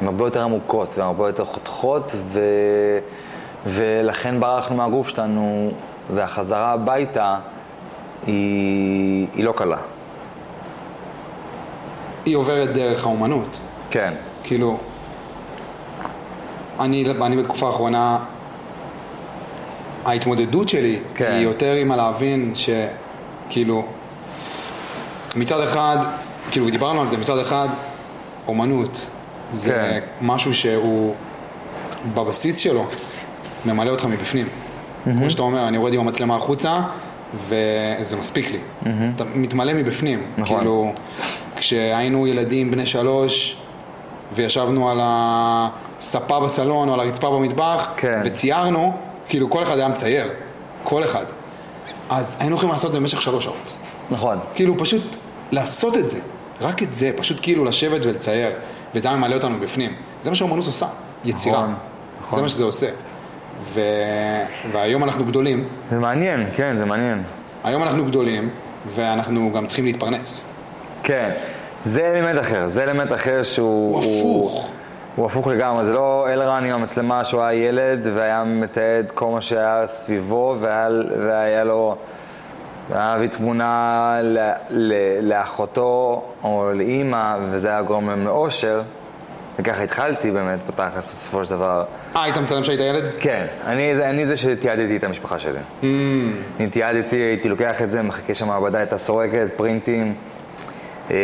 [0.00, 2.40] הן הרבה יותר עמוקות והן הרבה יותר חותכות, ו...
[3.66, 5.70] ולכן ברחנו מהגוף שלנו,
[6.10, 7.38] והחזרה הביתה
[8.26, 9.76] היא, היא לא קלה.
[12.24, 13.58] היא עוברת דרך האומנות.
[13.90, 14.14] כן.
[14.42, 14.78] כאילו,
[16.80, 18.18] אני, אני בתקופה האחרונה,
[20.04, 21.32] ההתמודדות שלי כן.
[21.32, 23.86] היא יותר עם הלהבין שכאילו,
[25.36, 25.96] מצד אחד,
[26.50, 27.68] כאילו דיברנו על זה, מצד אחד,
[28.48, 29.06] אומנות
[29.50, 30.26] זה כן.
[30.26, 31.14] משהו שהוא
[32.14, 32.86] בבסיס שלו,
[33.64, 34.48] ממלא אותך מבפנים.
[35.04, 36.80] כמו שאתה אומר, אני יורד עם המצלמה החוצה,
[37.34, 38.58] וזה מספיק לי.
[39.16, 40.22] אתה מתמלא מבפנים.
[40.38, 40.58] נכון.
[40.58, 40.92] כאילו,
[41.56, 43.56] כשהיינו ילדים בני שלוש,
[44.34, 48.20] וישבנו על הספה בסלון או על הרצפה במטבח, כן.
[48.24, 48.96] וציירנו,
[49.28, 50.26] כאילו כל אחד היה מצייר,
[50.84, 51.24] כל אחד.
[52.10, 53.76] אז היינו יכולים לעשות את זה במשך שלוש שעות.
[54.10, 54.38] נכון.
[54.54, 55.16] כאילו פשוט
[55.52, 56.18] לעשות את זה,
[56.60, 58.50] רק את זה, פשוט כאילו לשבת ולצייר,
[58.94, 59.94] וזה היה ממלא אותנו בפנים.
[60.22, 60.86] זה מה שאומנות עושה,
[61.24, 61.58] יצירה.
[61.62, 61.74] נכון,
[62.20, 62.36] נכון.
[62.36, 62.86] זה מה שזה עושה.
[63.62, 63.80] ו...
[64.72, 67.22] והיום אנחנו גדולים, זה מעניין, כן, זה מעניין.
[67.64, 68.50] היום אנחנו גדולים,
[68.94, 70.48] ואנחנו גם צריכים להתפרנס.
[71.02, 71.30] כן,
[71.82, 73.96] זה אלמנט אחר, זה אלמנט אחר שהוא...
[73.96, 74.70] הוא הפוך.
[75.16, 79.40] הוא הפוך לגמרי, זה לא אלרן עם המצלמה שהוא היה ילד והיה מתעד כל מה
[79.40, 81.96] שהיה סביבו והיה, והיה לו...
[82.90, 84.38] היה מביא תמונה ל,
[84.70, 88.82] ל, לאחותו או לאימא וזה היה גורם להם לאושר
[89.58, 91.84] וככה התחלתי באמת בתכלס בסופו של דבר.
[92.16, 93.04] אה, היית מצלם כשהיית ילד?
[93.20, 95.58] כן, אני, זה- אני זה שתיעדתי את המשפחה שלי.
[95.82, 95.84] Mm,
[96.60, 100.14] אני תיעדתי, הייתי לוקח את זה, מחכה שהמעבדה הייתה סורקת, פרינטים.
[101.10, 101.16] אה,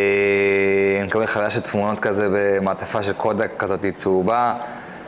[0.99, 4.55] אני מקבל חוויה של תמונות כזה במעטפה של קודק כזאת צהובה,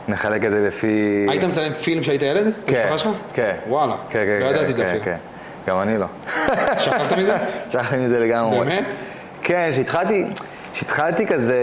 [0.07, 1.25] מחלק את זה לפי...
[1.29, 2.53] היית מצלם פילם כשהיית ילד?
[2.65, 3.11] כן, במשפחה שלך?
[3.33, 3.55] כן.
[3.67, 3.95] וואלה.
[4.09, 5.03] כן, כן, לא כן, ידעתי את זה כן, אפילו.
[5.03, 5.17] כן.
[5.67, 6.05] גם אני לא.
[6.83, 7.35] שכחת מזה?
[7.69, 8.59] שכחתי מזה לגמרי.
[8.59, 8.83] באמת?
[9.41, 10.25] כן, שהתחלתי,
[10.73, 11.55] שהתחלתי כזה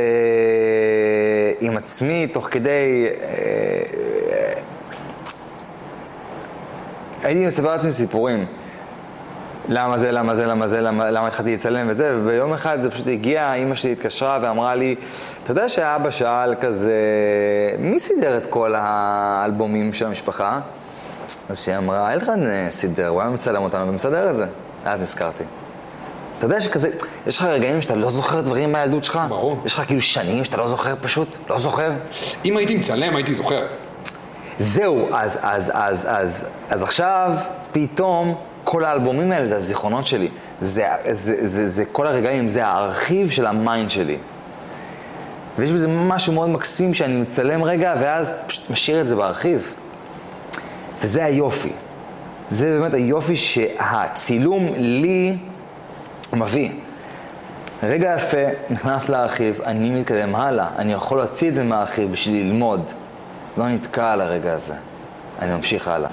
[1.61, 3.07] עם עצמי, תוך כדי...
[3.23, 4.53] אה,
[7.23, 8.47] הייתי מספר לעצמי סיפורים.
[9.69, 13.07] למה זה, למה זה, למה זה, למה, למה התחלתי לצלם וזה, וביום אחד זה פשוט
[13.07, 14.95] הגיע, אימא שלי התקשרה ואמרה לי,
[15.43, 16.93] אתה יודע שאבא שאל כזה,
[17.79, 20.61] מי סידר את כל האלבומים של המשפחה?
[21.51, 24.47] אז היא אמרה, אלרן אה, סידר, הוא היה מצלם אותנו ומסדר את זה.
[24.85, 25.45] אז נזכרתי.
[26.39, 26.89] אתה יודע שכזה,
[27.27, 29.21] יש לך רגעים שאתה לא זוכר דברים מהילדות שלך?
[29.29, 29.63] ברור.
[29.65, 31.37] יש לך כאילו שנים שאתה לא זוכר פשוט?
[31.51, 31.91] לא זוכר?
[32.45, 33.67] אם הייתי מצלם, הייתי זוכר.
[34.59, 37.31] זהו, אז, אז, אז, אז, אז עכשיו,
[37.73, 40.29] פתאום, כל האלבומים האלה זה הזיכרונות שלי.
[40.61, 44.17] זה, זה, זה, זה, זה כל הרגעים, זה הארכיב של ה mind שלי.
[45.59, 49.73] ויש בזה משהו מאוד מקסים שאני מצלם רגע, ואז פשוט משאיר את זה בארכיב.
[51.03, 51.73] וזה היופי.
[52.51, 55.37] זה באמת היופי שהצילום לי
[56.33, 56.71] מביא.
[57.83, 60.69] רגע יפה, נכנס לארכיב, אני מתקדם הלאה.
[60.77, 62.91] אני יכול להוציא את זה מהארכיב בשביל ללמוד.
[63.57, 64.75] לא נתקע על הרגע הזה.
[65.39, 66.11] אני ממשיך הלאה.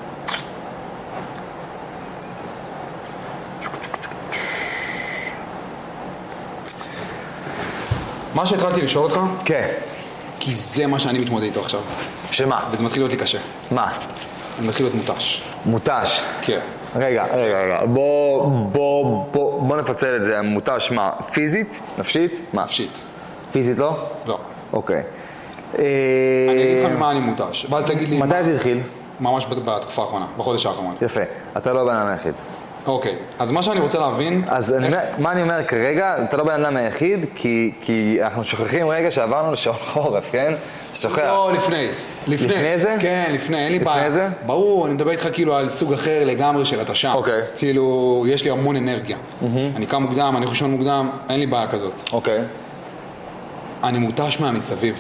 [8.34, 9.68] מה שהתחלתי לשאול אותך, כן.
[10.40, 11.80] כי זה מה שאני מתמודד איתו עכשיו.
[12.32, 12.70] שמה?
[12.72, 13.40] וזה מתחיל להיות לי קשה.
[13.72, 13.92] מה?
[14.60, 15.44] אני מתחיל להיות מותש.
[15.66, 16.22] מותש.
[16.42, 16.60] כן.
[16.96, 17.86] רגע, רגע, רגע.
[17.86, 20.42] בוא, בוא, בוא, בוא נפצל את זה.
[20.42, 21.12] מותש מה?
[21.32, 21.80] פיזית?
[21.98, 22.42] נפשית?
[22.54, 22.64] מה?
[22.64, 23.02] נפשית.
[23.52, 23.98] פיזית לא?
[24.26, 24.38] לא.
[24.74, 25.04] אוקיי.
[25.74, 25.84] אני
[26.64, 27.68] אגיד לך ממה אני מותש.
[27.70, 28.18] ואז תגיד לי...
[28.18, 28.80] מתי זה התחיל?
[29.20, 30.96] ממש בתקופה האחרונה, בחודש האחרון.
[31.02, 31.22] יפה.
[31.58, 32.34] אתה לא בן אדם היחיד.
[32.88, 34.44] אוקיי, אז מה שאני רוצה להבין...
[34.48, 38.44] אז אני אומר, מה אני אומר כרגע, אתה לא בן אדם היחיד, כי, כי אנחנו
[38.44, 40.54] שוכחים רגע שעברנו לשעון חורף, כן?
[40.90, 41.18] אתה שוכח.
[41.18, 41.88] לא, לפני.
[42.28, 42.48] לפני.
[42.48, 42.96] לפני זה?
[43.00, 44.12] כן, לפני, אין לי לפני בעיה.
[44.12, 44.28] זה?
[44.46, 47.14] ברור, אני מדבר איתך כאילו על סוג אחר לגמרי של התשה.
[47.14, 47.42] אוקיי.
[47.58, 49.18] כאילו, יש לי המון אנרגיה.
[49.76, 52.10] אני קם מוקדם, אני חושן מוקדם, אין לי בעיה כזאת.
[52.14, 52.40] אוקיי.
[53.84, 54.96] אני מותש מהמסביב.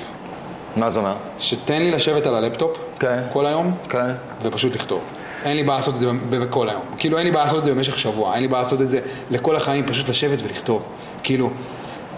[0.75, 1.13] מה זה אומר?
[1.39, 3.19] שתן לי לשבת על הלפטופ כן.
[3.33, 4.11] כל היום, כן.
[4.41, 4.99] ופשוט לכתוב.
[5.45, 6.81] אין לי בעיה לעשות את זה ב- ב- כל היום.
[6.97, 8.33] כאילו, אין לי בעיה לעשות את זה במשך שבוע.
[8.33, 8.99] אין לי בעיה לעשות את זה
[9.31, 10.83] לכל החיים, פשוט לשבת ולכתוב.
[11.23, 11.49] כאילו,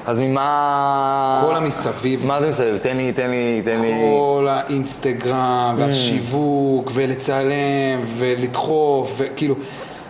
[0.07, 1.43] אז ממה...
[1.47, 2.25] כל המסביב.
[2.25, 2.77] מה זה מסביב?
[2.77, 3.91] תן לי, תן לי, תן לי...
[3.91, 9.55] כל האינסטגרם והשיווק ולצלם ולדחוף וכאילו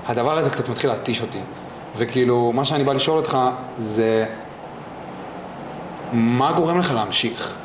[0.08, 1.40] הדבר הזה קצת מתחיל להתיש אותי
[1.98, 3.38] וכאילו מה שאני בא לשאול אותך
[3.78, 4.26] זה
[6.14, 7.58] מה גורם לך להמשיך?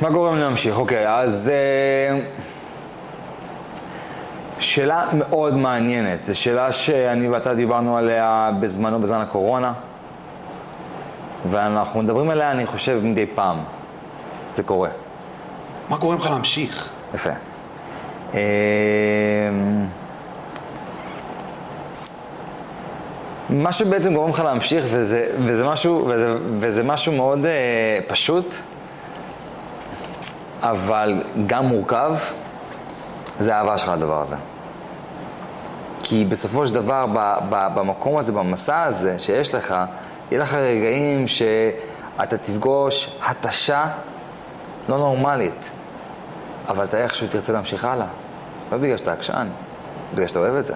[0.00, 0.78] מה גורם להמשיך?
[0.78, 1.50] אוקיי, אז...
[1.54, 2.20] אה,
[4.58, 6.24] שאלה מאוד מעניינת.
[6.24, 9.72] זו שאלה שאני ואתה דיברנו עליה בזמנו, בזמן הקורונה,
[11.46, 13.58] ואנחנו מדברים עליה, אני חושב, מדי פעם.
[14.52, 14.88] זה קורה.
[15.88, 16.90] מה גורם לך להמשיך?
[17.14, 17.30] יפה.
[18.34, 18.40] אה,
[23.50, 28.54] מה שבעצם גורם לך להמשיך, וזה, וזה, משהו, וזה, וזה משהו מאוד אה, פשוט,
[30.62, 32.12] אבל גם מורכב,
[33.38, 34.36] זה האהבה שלך לדבר הזה.
[36.02, 39.74] כי בסופו של דבר, ב, ב, במקום הזה, במסע הזה שיש לך,
[40.32, 43.86] יהיה לך רגעים שאתה תפגוש התשה
[44.88, 45.70] לא נורמלית,
[46.68, 48.06] אבל אתה איכשהו תרצה להמשיך הלאה.
[48.72, 49.48] לא בגלל שאתה עקשן,
[50.14, 50.74] בגלל שאתה אוהב את זה.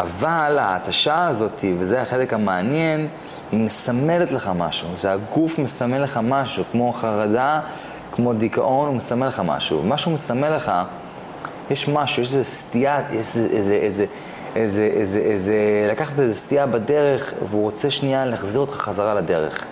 [0.00, 3.08] אבל ההתשה הזאת, וזה החלק המעניין,
[3.52, 4.88] היא מסמלת לך משהו.
[4.96, 7.60] זה הגוף מסמל לך משהו, כמו חרדה,
[8.12, 9.82] כמו דיכאון, הוא מסמל לך משהו.
[9.82, 10.72] מה שהוא מסמל לך,
[11.70, 14.06] יש משהו, יש איזו סטייה, איזה, איזה, איזה,
[14.56, 19.64] איזה, איזה, איזה, לקחת איזה סטייה בדרך, והוא רוצה שנייה להחזיר אותך חזרה לדרך.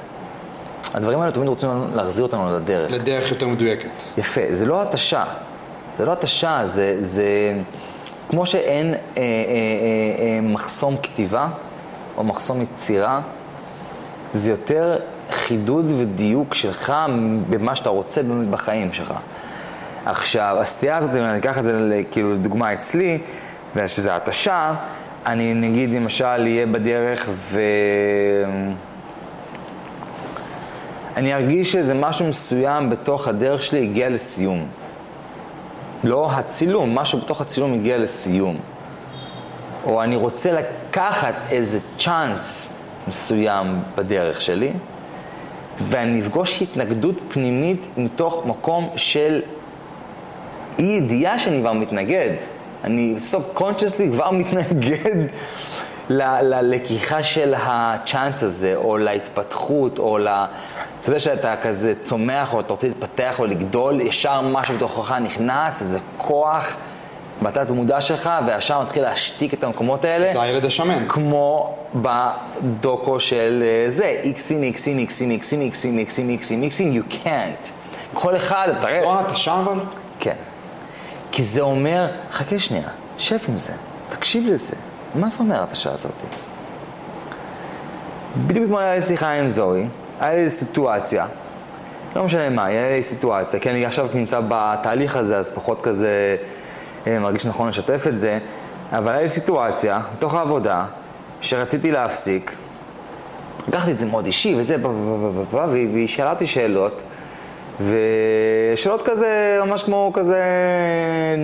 [0.94, 2.90] הדברים האלה תמיד רוצים להחזיר אותנו לדרך.
[2.90, 3.88] לדרך יותר מדויקת.
[4.18, 5.24] יפה, זה לא התשה.
[5.94, 7.24] זה לא התשה, זה, זה
[8.28, 9.24] כמו שאין אה, אה, אה,
[10.18, 11.48] אה, מחסום כתיבה
[12.16, 13.20] או מחסום יצירה,
[14.34, 14.98] זה יותר
[15.30, 16.92] חידוד ודיוק שלך
[17.50, 18.20] במה שאתה רוצה
[18.50, 19.12] בחיים שלך.
[20.06, 23.18] עכשיו, הסטייה הזאת, אם אני אקח את זה כאילו לדוגמה אצלי,
[23.76, 24.74] ושזה התשה,
[25.26, 27.60] אני נגיד למשל אהיה בדרך ו...
[31.16, 34.66] אני ארגיש שזה משהו מסוים בתוך הדרך שלי הגיע לסיום.
[36.04, 38.56] לא הצילום, משהו בתוך הצילום הגיע לסיום.
[39.84, 42.76] או אני רוצה לקחת איזה צ'אנס
[43.08, 44.72] מסוים בדרך שלי,
[45.88, 49.42] ואני אפגוש התנגדות פנימית מתוך מקום של
[50.78, 52.30] אי ידיעה שאני כבר מתנגד.
[52.84, 55.26] אני סוף קונצ'סלי כבר מתנגד
[56.10, 60.28] ללקיחה של הצ'אנס הזה, או להתפתחות, או ל...
[61.00, 65.80] אתה יודע שאתה כזה צומח, או אתה רוצה להתפתח או לגדול, ישר משהו בתוכך נכנס,
[65.80, 66.76] איזה כוח
[67.42, 70.32] בתת מודע שלך, וישר מתחיל להשתיק את המקומות האלה.
[70.32, 71.04] זה הילד השמן.
[71.08, 77.68] כמו בדוקו של אה, זה, איקסים, איקסים, איקסים, איקסים, איקסים, איקסים, איקסים, איקסים, you can't.
[78.14, 79.18] כל אחד, אתה רואה...
[79.18, 79.78] זו התשה אבל?
[80.20, 80.34] כן.
[81.34, 83.72] כי זה אומר, חכה שנייה, שב עם זה,
[84.08, 84.74] תקשיב לזה.
[85.14, 86.12] מה זה אומר התשה הזאת?
[88.36, 89.86] בדיוק אתמול היה לי שיחה עם זוהי,
[90.20, 91.26] היה לי סיטואציה,
[92.16, 96.36] לא משנה מה, היה לי סיטואציה, כי אני עכשיו נמצא בתהליך הזה, אז פחות כזה
[97.06, 98.38] אה, מרגיש נכון לשתף את זה,
[98.92, 100.84] אבל היה לי סיטואציה, בתוך העבודה,
[101.40, 102.56] שרציתי להפסיק,
[103.68, 104.76] לקחתי את זה מאוד אישי וזה,
[105.70, 107.02] והיא שאלה אותי שאלות,
[107.80, 110.42] ושאלות כזה, ממש כמו כזה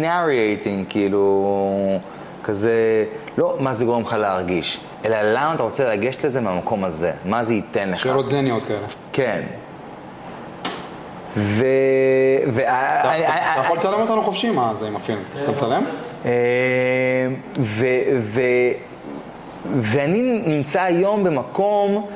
[0.02, 1.98] narrating, כאילו,
[2.44, 3.04] כזה,
[3.38, 7.44] לא מה זה גורם לך להרגיש, אלא למה אתה רוצה לגשת לזה מהמקום הזה, מה
[7.44, 7.98] זה ייתן לך.
[7.98, 8.86] שאלות זניות כאלה.
[9.12, 9.42] כן.
[11.36, 11.64] ו...
[12.48, 12.62] ו...
[12.62, 15.18] אתה יכול לצלם אותנו חופשי, מה זה עם הפילם?
[15.42, 15.84] אתה מצלם?
[16.24, 16.30] אה,
[17.58, 17.86] ו...
[18.18, 18.42] ו...
[19.80, 22.06] ואני נמצא היום במקום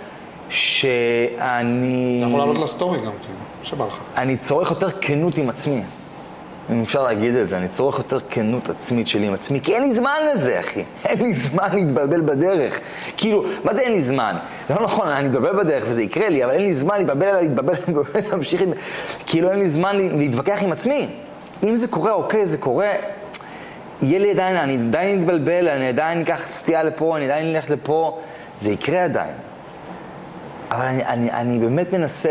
[0.49, 2.17] שאני...
[2.19, 3.99] אתה יכול לעלות לסטורי גם, כאילו, שבא לך.
[4.17, 5.83] אני צורך יותר כנות עם עצמי.
[6.71, 9.83] אם אפשר להגיד את זה, אני צורך יותר כנות עצמית שלי עם עצמי, כי אין
[9.83, 10.85] לי זמן לזה, אחי.
[11.07, 12.81] אין לי זמן להתבלבל בדרך.
[13.17, 14.37] כאילו, מה זה אין לי זמן?
[14.69, 17.73] זה לא נכון, אני מתבלבל בדרך וזה יקרה לי, אבל אין לי זמן להתבלבל, להתבלבל,
[17.87, 18.73] להתבלבל, להמשיך עם...
[19.27, 21.09] כאילו, אין לי זמן להתווכח עם עצמי.
[21.63, 22.93] אם זה קורה, אוקיי, זה קורה.
[24.03, 28.19] יהיה לי עדיין, אני עדיין אתבלבל, אני עדיין אקח סטייה לפה, אני עדיין אלך לפה,
[28.61, 29.35] זה יקרה עדיין.
[30.75, 32.31] אבל אני, אני, אני באמת מנסה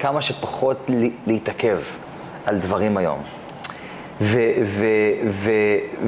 [0.00, 0.90] כמה שפחות
[1.26, 1.78] להתעכב.
[2.46, 3.22] על דברים היום.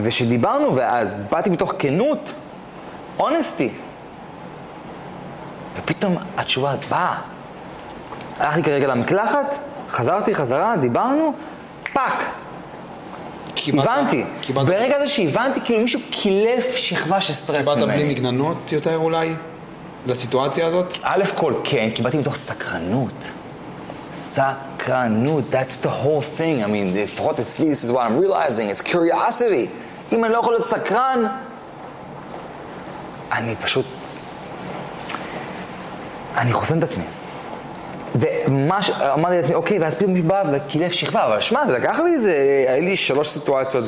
[0.02, 2.32] וכשדיברנו, ואז באתי מתוך כנות,
[3.18, 3.68] אונסטי,
[5.76, 7.18] ופתאום התשובה באה.
[8.38, 9.58] הלכתי כרגע למקלחת,
[9.88, 11.32] חזרתי חזרה, דיברנו,
[11.92, 12.24] fuck.
[13.68, 14.24] הבנתי.
[14.54, 17.80] ברגע הזה שהבנתי, כאילו מישהו קילף שכבה של סטרס ממני.
[17.80, 19.34] קיבלת בלי מגננות יותר אולי?
[20.06, 20.94] לסיטואציה הזאת?
[21.02, 23.32] א' כל כן, קיבלתי מתוך סקרנות.
[24.14, 26.64] סקרנות, that's the whole thing.
[26.64, 29.68] I mean, לפחות אצלי, this is what I'm realizing, it's curiosity.
[30.12, 31.26] אם אני לא יכול להיות סקרן,
[33.32, 33.86] אני פשוט...
[36.36, 37.04] אני חוסם את עצמי.
[38.20, 38.90] ומה ש...
[38.90, 42.64] אמרתי לעצמי, אוקיי, ואז פתאום מישהו בא וקילף שכבה, אבל שמע, זה לקח לי איזה...
[42.68, 43.84] היה לי שלוש סיטואציות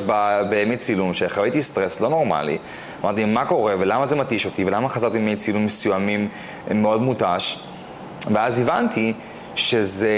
[0.49, 2.57] בימי צילום, שחוויתי סטרס לא נורמלי.
[3.03, 6.29] אמרתי, מה קורה, ולמה זה מתיש אותי, ולמה חזרתי מימי צילום מסוימים
[6.71, 7.63] מאוד מותש.
[8.31, 9.13] ואז הבנתי
[9.55, 10.09] שזה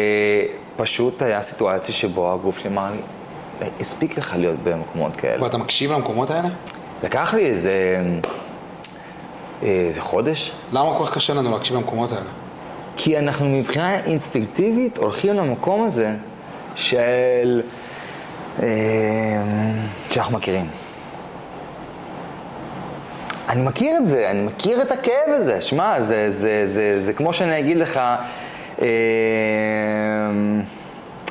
[0.76, 2.98] פשוט היה סיטואציה שבו הגוף שלי אמר לי,
[3.80, 5.44] הספיק לך להיות במקומות כאלה.
[5.44, 6.48] ואתה מקשיב למקומות האלה?
[7.04, 8.02] לקח לי איזה...
[9.64, 10.52] איזה חודש.
[10.72, 12.30] למה כל כך קשה לנו להקשיב למקומות האלה?
[12.98, 16.16] כי אנחנו מבחינה אינסטינקטיבית הולכים למקום הזה
[16.76, 17.62] של...
[18.64, 18.68] אה,
[20.12, 20.68] שאנחנו מכירים.
[23.50, 25.62] אני מכיר את זה, אני מכיר את הכאב הזה.
[25.62, 28.00] שמע, זה, זה, זה, זה, זה כמו שאני אגיד לך,
[28.82, 28.86] אמ,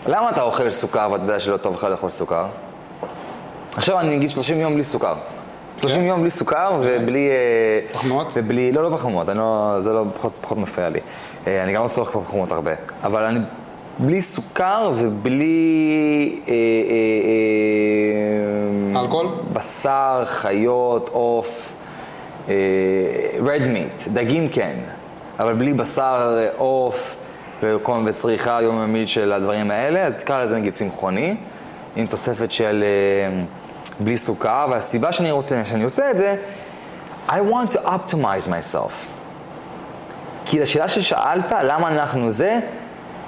[0.07, 2.47] למה אתה אוכל סוכר ואתה יודע שלא טוב לך לאכול סוכר?
[3.77, 5.15] עכשיו אני אגיד 30 יום בלי סוכר.
[5.81, 6.07] 30 כן.
[6.07, 7.29] יום בלי סוכר ובלי...
[7.31, 8.33] אה, פחמות?
[8.37, 11.01] ובלי, לא, לא פחמות, לא, זה לא פחות, פחות מפריע לי.
[11.47, 12.73] אה, אני גם לא צורך פחמות הרבה.
[13.03, 13.41] אבל אני
[13.99, 16.41] בלי סוכר ובלי...
[16.49, 16.55] אה,
[19.01, 19.27] אלכוהול?
[19.53, 21.73] בשר, חיות, עוף,
[23.43, 24.77] רד מיט, דגים כן,
[25.39, 27.17] אבל בלי בשר, עוף.
[28.07, 31.37] וצריכה יומיומית של הדברים האלה, אז תקרא לזה נגיד צמחוני,
[31.97, 33.43] עם תוספת של אה,
[34.00, 36.36] בלי סוכר, והסיבה שאני רוצה, שאני עושה את זה,
[37.30, 38.92] I want to optimize myself.
[40.46, 42.60] כי לשאלה ששאלת, למה אנחנו זה,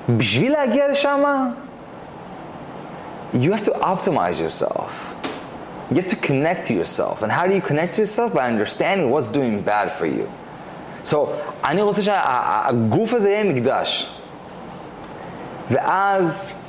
[0.10, 1.24] בשביל להגיע לשם,
[3.34, 4.90] you have to optimize yourself.
[5.92, 7.24] You have to connect to yourself.
[7.24, 8.34] And how do you connect to yourself?
[8.34, 10.28] By understanding what's doing bad for you.
[11.06, 11.16] So,
[11.64, 14.14] אני רוצה שהגוף הזה יהיה מקדש.
[15.70, 16.60] ואז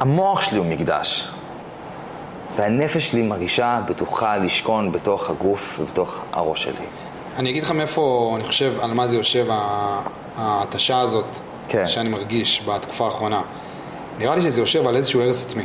[0.00, 1.32] המוח שלי הוא מקדש.
[2.55, 6.85] והנפש שלי מרגישה בטוחה לשכון בתוך הגוף ובתוך הראש שלי.
[7.37, 9.45] אני אגיד לך מאיפה, אני חושב, על מה זה יושב,
[10.37, 11.25] ההתשה הזאת,
[11.67, 11.87] כן.
[11.87, 13.41] שאני מרגיש בתקופה האחרונה.
[14.19, 15.63] נראה לי שזה יושב על איזשהו הרס עצמי.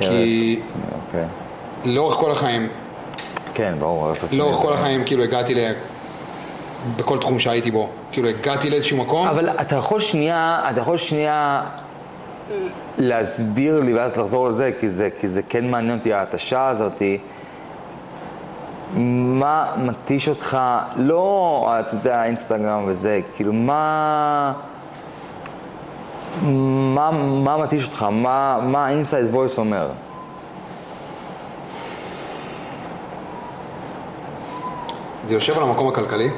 [0.00, 1.24] כי- עצמי, אוקיי.
[1.84, 2.68] לאורך כל החיים,
[3.54, 4.38] כן, ברור, הרס עצמי.
[4.38, 5.58] לאורך כל החיים, כאילו הגעתי ל...
[6.96, 7.88] בכל תחום שהייתי בו.
[8.12, 11.62] כאילו הגעתי לאיזשהו מקום, אבל אתה יכול שנייה, אתה יכול שנייה
[12.98, 17.18] להסביר לי ואז לחזור לזה, כי זה, כי זה כן מעניין אותי, ההתשה הזאתי.
[18.94, 20.58] מה מתיש אותך,
[20.96, 24.52] לא, אתה יודע, אינסטגרם וזה, כאילו, מה...
[26.42, 27.10] מה,
[27.44, 28.02] מה מתיש אותך?
[28.02, 29.88] מה, מה ה-inside voice אומר?
[35.24, 36.30] זה יושב על המקום הכלכלי.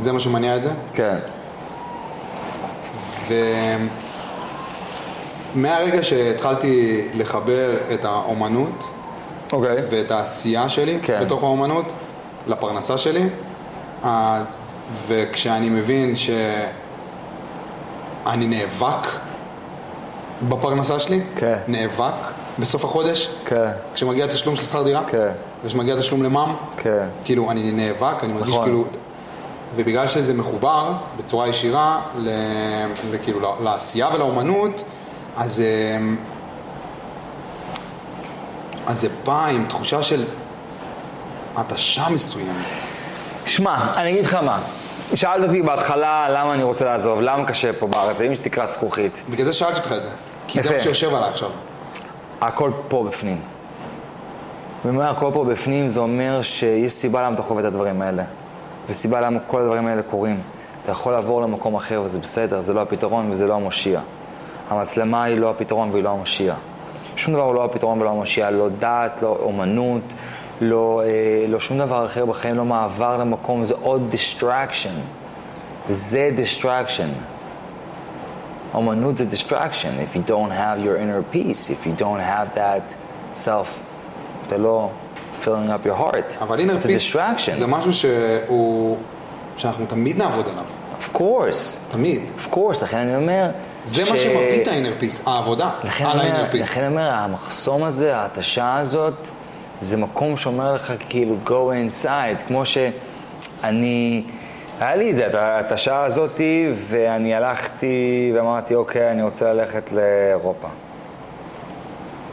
[0.00, 0.70] זה מה שמניע את זה.
[0.94, 1.18] כן.
[5.54, 8.90] ומהרגע שהתחלתי לחבר את האומנות
[9.52, 9.76] אוקיי.
[9.90, 11.20] ואת העשייה שלי כן.
[11.24, 11.92] בתוך האומנות
[12.46, 13.28] לפרנסה שלי,
[14.02, 16.46] אז, וכשאני מבין שאני
[18.46, 19.06] נאבק
[20.48, 21.56] בפרנסה שלי, כן.
[21.68, 22.14] נאבק
[22.58, 25.28] בסוף החודש, כן, כשמגיע תשלום של שכר דירה, כן.
[25.64, 27.06] וכשמגיע תשלום למע"מ, כן.
[27.24, 28.64] כאילו אני נאבק, אני מרגיש נכון.
[28.64, 28.84] כאילו,
[29.74, 32.28] ובגלל שזה מחובר בצורה ישירה ל,
[33.10, 34.82] ל, כאילו, ל- לעשייה ולאומנות,
[35.36, 36.16] אז, אמ,
[38.86, 40.24] אז זה בא עם תחושה של
[41.56, 42.82] התשה מסוימת.
[43.46, 44.58] שמע, אני אגיד לך מה.
[45.14, 49.22] שאלת אותי בהתחלה למה אני רוצה לעזוב, למה קשה פה בארץ, ואם יש תקרת זכוכית.
[49.30, 50.08] בגלל זה שאלתי אותך את זה,
[50.48, 50.76] כי זה.
[50.76, 51.50] מה שיושב עליי עכשיו.
[52.40, 53.40] הכל פה בפנים.
[54.84, 58.22] ומה הכל פה בפנים זה אומר שיש סיבה למה אתה חווה את הדברים האלה.
[58.88, 60.40] וסיבה למה כל הדברים האלה קורים.
[60.82, 64.00] אתה יכול לעבור למקום אחר וזה בסדר, זה לא הפתרון וזה לא המושיע.
[64.70, 66.54] המצלמה היא לא הפתרון והיא לא המושיע.
[67.16, 70.14] שום דבר הוא לא הפתרון ולא המושיע, לא דת, לא אומנות,
[70.60, 74.92] לא, אה, לא שום דבר אחר בחיים, לא מעבר למקום, זה עוד distraction.
[75.88, 77.08] זה distraction.
[78.74, 80.14] אומנות זה distraction.
[80.14, 82.94] If you don't have your inner peace, if you don't have that
[83.34, 83.66] self,
[84.46, 84.90] אתה לא
[85.42, 86.42] filling up your heart.
[86.42, 87.54] אבל inner It's a peace distraction.
[87.54, 88.96] זה משהו שהוא,
[89.56, 90.64] שאנחנו תמיד נעבוד עליו,
[91.00, 92.22] Of course, תמיד.
[92.38, 93.50] of course, לכן אני אומר...
[93.84, 95.70] זה ש- מה שמביא את ה-inner peace, העבודה
[96.04, 96.56] על ה-inner peace.
[96.56, 99.14] לכן אני אומר, המחסום הזה, ההתשה הזאת,
[99.80, 104.22] זה מקום שאומר לך כאילו go inside, כמו שאני,
[104.80, 110.68] היה לי את זה, את ההתשה הזאתי, ואני הלכתי ואמרתי, אוקיי, אני רוצה ללכת לאירופה.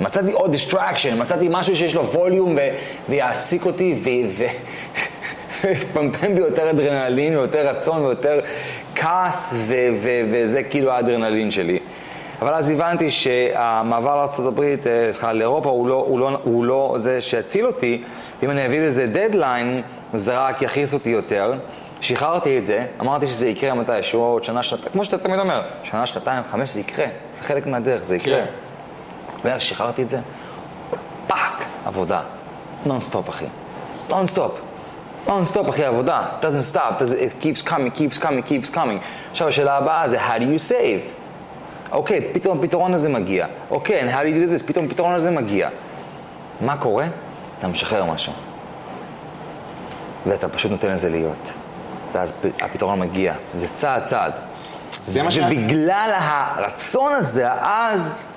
[0.01, 2.69] מצאתי עוד distraction, מצאתי משהו שיש לו ווליום ו-
[3.09, 4.45] ויעסיק אותי ו- ו-
[5.63, 8.39] ויפמפם בי יותר אדרנלין ויותר רצון ויותר
[8.99, 11.79] כעס ו- ו- וזה כאילו האדרנלין שלי.
[12.41, 14.75] אבל אז הבנתי שהמעבר לארה"ב, אה,
[15.11, 18.03] סליחה, לאירופה, הוא לא, הוא, לא, הוא לא זה שיציל אותי.
[18.43, 19.81] אם אני אביא לזה דדליין,
[20.13, 21.53] זה רק יכעיס אותי יותר.
[22.01, 26.05] שחררתי את זה, אמרתי שזה יקרה מתישהו, עוד שנה, שנתיים, כמו שאתה תמיד אומר, שנה,
[26.05, 27.05] שנתיים, חמש, זה יקרה.
[27.33, 28.45] זה חלק מהדרך, זה יקרה.
[28.45, 28.45] כן.
[29.43, 30.19] ואז שחררתי את זה,
[31.27, 32.21] fuck, עבודה.
[32.85, 33.45] נונסטופ, אחי.
[34.09, 34.66] Nonstop.
[35.35, 36.21] Nonstop, אחי, עבודה.
[36.41, 38.99] doesn't stop, it keeps coming, keeps coming, keeps coming.
[39.31, 41.17] עכשיו, השאלה הבאה זה, how do you save?
[41.91, 43.47] אוקיי, פתאום הפתרון הזה מגיע.
[43.69, 44.67] אוקיי, and how do you do this?
[44.67, 45.69] פתאום הפתרון הזה מגיע.
[46.61, 47.05] מה קורה?
[47.59, 48.33] אתה משחרר משהו.
[50.27, 51.51] ואתה פשוט נותן לזה להיות.
[52.13, 53.33] ואז הפתרון מגיע.
[53.55, 54.31] זה צעד צעד.
[54.91, 55.37] זה מה ש...
[55.37, 58.27] ובגלל הרצון הזה, אז,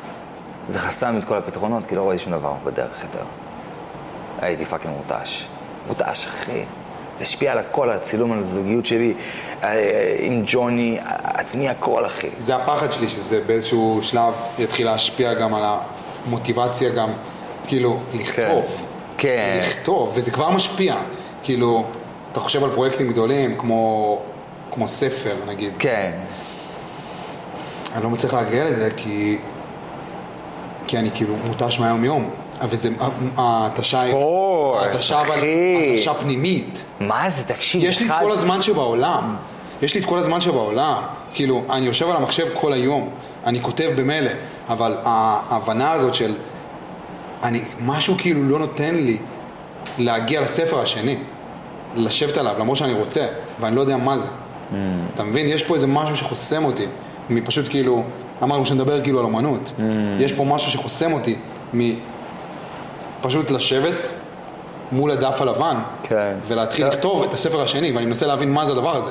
[0.68, 3.24] זה חסם את כל הפתרונות, כי לא ראיתי שום דבר בדרך יותר.
[4.40, 5.46] הייתי פאקינג מותש.
[5.88, 6.64] מותש, אחי.
[7.20, 9.14] השפיע על הכל, על הצילום, על הזוגיות שלי,
[9.62, 12.28] אה, עם ג'וני, עצמי הכל, אחי.
[12.38, 15.62] זה הפחד שלי, שזה באיזשהו שלב יתחיל להשפיע גם על
[16.26, 17.12] המוטיבציה גם,
[17.66, 18.84] כאילו, לכתוב.
[19.18, 19.58] כן.
[19.60, 20.96] לכתוב, וזה כבר משפיע.
[21.42, 21.84] כאילו,
[22.32, 24.18] אתה חושב על פרויקטים גדולים, כמו,
[24.72, 25.72] כמו ספר, נגיד.
[25.78, 26.12] כן.
[27.94, 29.38] אני לא מצליח להגיע לזה, כי,
[30.86, 32.30] כי אני כאילו מותש מהיום יום.
[32.60, 32.88] אבל זה,
[33.36, 35.94] ההתשה אבל, אחי.
[35.96, 36.84] התשה פנימית.
[37.00, 39.36] מה זה, תקשיב, יש לי את כל הזמן שבעולם,
[39.82, 41.02] יש לי את כל הזמן שבעולם,
[41.34, 43.08] כאילו, אני יושב על המחשב כל היום,
[43.46, 44.30] אני כותב במילא,
[44.68, 46.34] אבל ההבנה הזאת של,
[47.42, 49.18] אני, משהו כאילו לא נותן לי
[49.98, 51.16] להגיע לספר השני,
[51.96, 53.26] לשבת עליו, למרות שאני רוצה,
[53.60, 54.26] ואני לא יודע מה זה.
[54.26, 54.74] Mm.
[55.14, 55.46] אתה מבין?
[55.46, 56.86] יש פה איזה משהו שחוסם אותי,
[57.30, 58.02] מפשוט כאילו,
[58.42, 59.82] אמרנו שנדבר כאילו על אמנות, mm.
[60.18, 61.36] יש פה משהו שחוסם אותי
[63.24, 64.12] מפשוט לשבת
[64.92, 66.34] מול הדף הלבן, כן.
[66.48, 66.96] ולהתחיל כן.
[66.96, 69.10] לכתוב את הספר השני, ואני מנסה להבין מה זה הדבר הזה.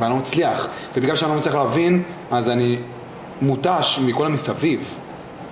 [0.00, 2.76] ואני לא מצליח, ובגלל שאני לא מצליח להבין, אז אני
[3.42, 4.94] מותש מכל המסביב.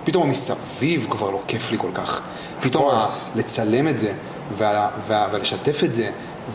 [0.03, 2.21] פתאום המסביב כבר לא כיף לי כל כך.
[2.61, 3.05] פתאום ה-
[3.35, 4.13] לצלם את זה,
[4.57, 6.09] וה- וה- ולשתף את זה,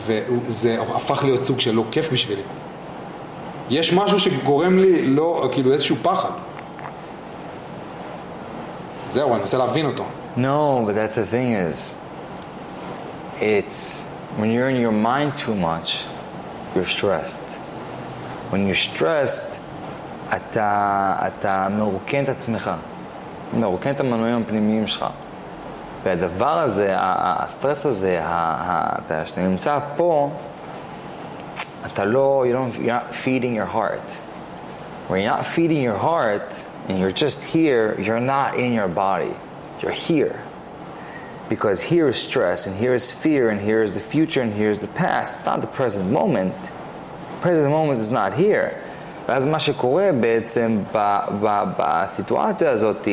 [0.07, 2.43] וזה הפך להיות סוג של לא כיף בשבילי.
[3.70, 6.31] יש משהו שגורם לי לא, כאילו איזשהו פחד.
[9.11, 10.05] זהו, אני מנסה להבין אותו.
[10.36, 11.95] No, but that's the thing is,
[13.39, 14.03] it's
[14.38, 16.03] when you're in your mind too much,
[16.76, 17.43] you're stressed.
[18.51, 19.62] When you're stressed,
[20.36, 22.72] אתה, אתה מרוקן את עצמך,
[23.53, 25.06] מרוקן את המנועים הפנימיים שלך.
[26.03, 28.22] והדבר הזה, הסטרס הזה,
[29.26, 30.30] שאתה נמצא פה,
[31.86, 34.18] אתה לא, you don't, you're not feeding your heart.
[35.08, 39.34] When you're not feeding your heart, and you're just here, you're not in your body.
[39.82, 40.41] You're here.
[41.49, 44.72] Because here is stress, and here is fear, and here is the future, and here
[44.72, 45.36] is the past.
[45.36, 46.72] It's not the present moment.
[47.41, 48.72] present moment is not here.
[49.28, 53.08] ואז מה שקורה בעצם ב, ב, בסיטואציה הזאת,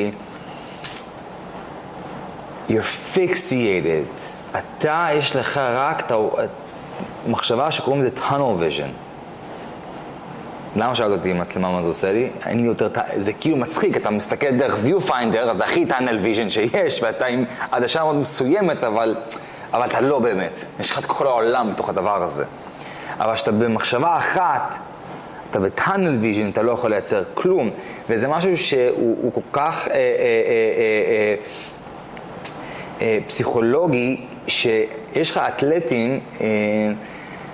[2.68, 4.07] you're fixated.
[4.59, 6.12] אתה, יש לך רק את
[7.26, 8.90] המחשבה שקוראים לזה tunnel vision.
[10.76, 12.30] למה שאלת אותי מצלמה מה זה עושה לי?
[12.45, 12.88] אין לי יותר,
[13.18, 18.03] זה כאילו מצחיק, אתה מסתכל דרך viewfinder, זה הכי tunnel vision שיש, ואתה עם עדשה
[18.03, 19.15] מאוד מסוימת, אבל,
[19.74, 20.65] אבל אתה לא באמת.
[20.80, 22.45] יש לך את כל העולם בתוך הדבר הזה.
[23.20, 24.78] אבל כשאתה במחשבה אחת,
[25.51, 27.70] אתה ב tunnel vision, אתה לא יכול לייצר כלום,
[28.09, 30.05] וזה משהו שהוא כל כך אה, אה, אה,
[31.11, 31.36] אה,
[33.01, 36.47] אה, פסיכולוגי, שיש לך אתלטים, אה,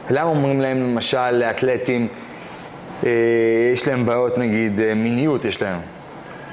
[0.09, 2.22] למה אומרים להם למשל לאתלטים, אה,
[3.73, 5.79] יש להם בעיות נגיד אה, מיניות, יש להם.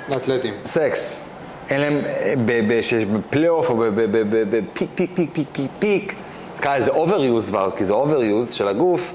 [0.09, 0.55] לאתלטים.
[0.65, 1.29] סקס.
[1.71, 2.01] אין להם,
[3.15, 6.15] בפלייאוף או בפיק, פיק, פיק, פיק, פיק, פיק,
[6.59, 9.13] נקרא לזה overuse כבר, כי זה overuse של הגוף,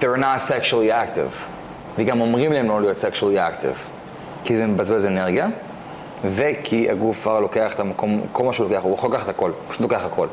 [0.00, 1.34] they're not sexually active.
[1.98, 3.78] וגם אומרים להם לא להיות sexually active,
[4.44, 5.48] כי זה מבזבז אנרגיה,
[6.24, 9.58] וכי הגוף כבר לוקח את המקום, כל מה שהוא לוקח, הוא יכול לקחת הכל, הוא
[9.68, 10.26] פשוט לוקח הכל.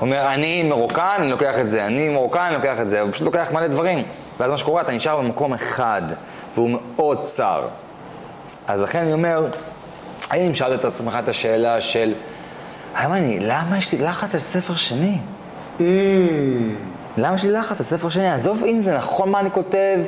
[0.00, 3.26] אומר, אני מרוקן, אני לוקח את זה, אני מרוקן, אני לוקח את זה, הוא פשוט
[3.26, 4.02] לוקח מלא דברים.
[4.40, 6.02] ואז מה שקורה, אתה נשאר במקום אחד,
[6.54, 7.62] והוא מאוד צר.
[8.68, 9.48] אז לכן אני אומר,
[10.30, 12.14] האם שאלת את עצמך את השאלה של,
[12.94, 15.18] האם אני, למה יש לי לחץ על ספר שני?
[15.78, 15.82] Mm.
[17.16, 18.30] למה יש לי לחץ על ספר שני?
[18.30, 19.98] עזוב אם זה נכון מה אני כותב,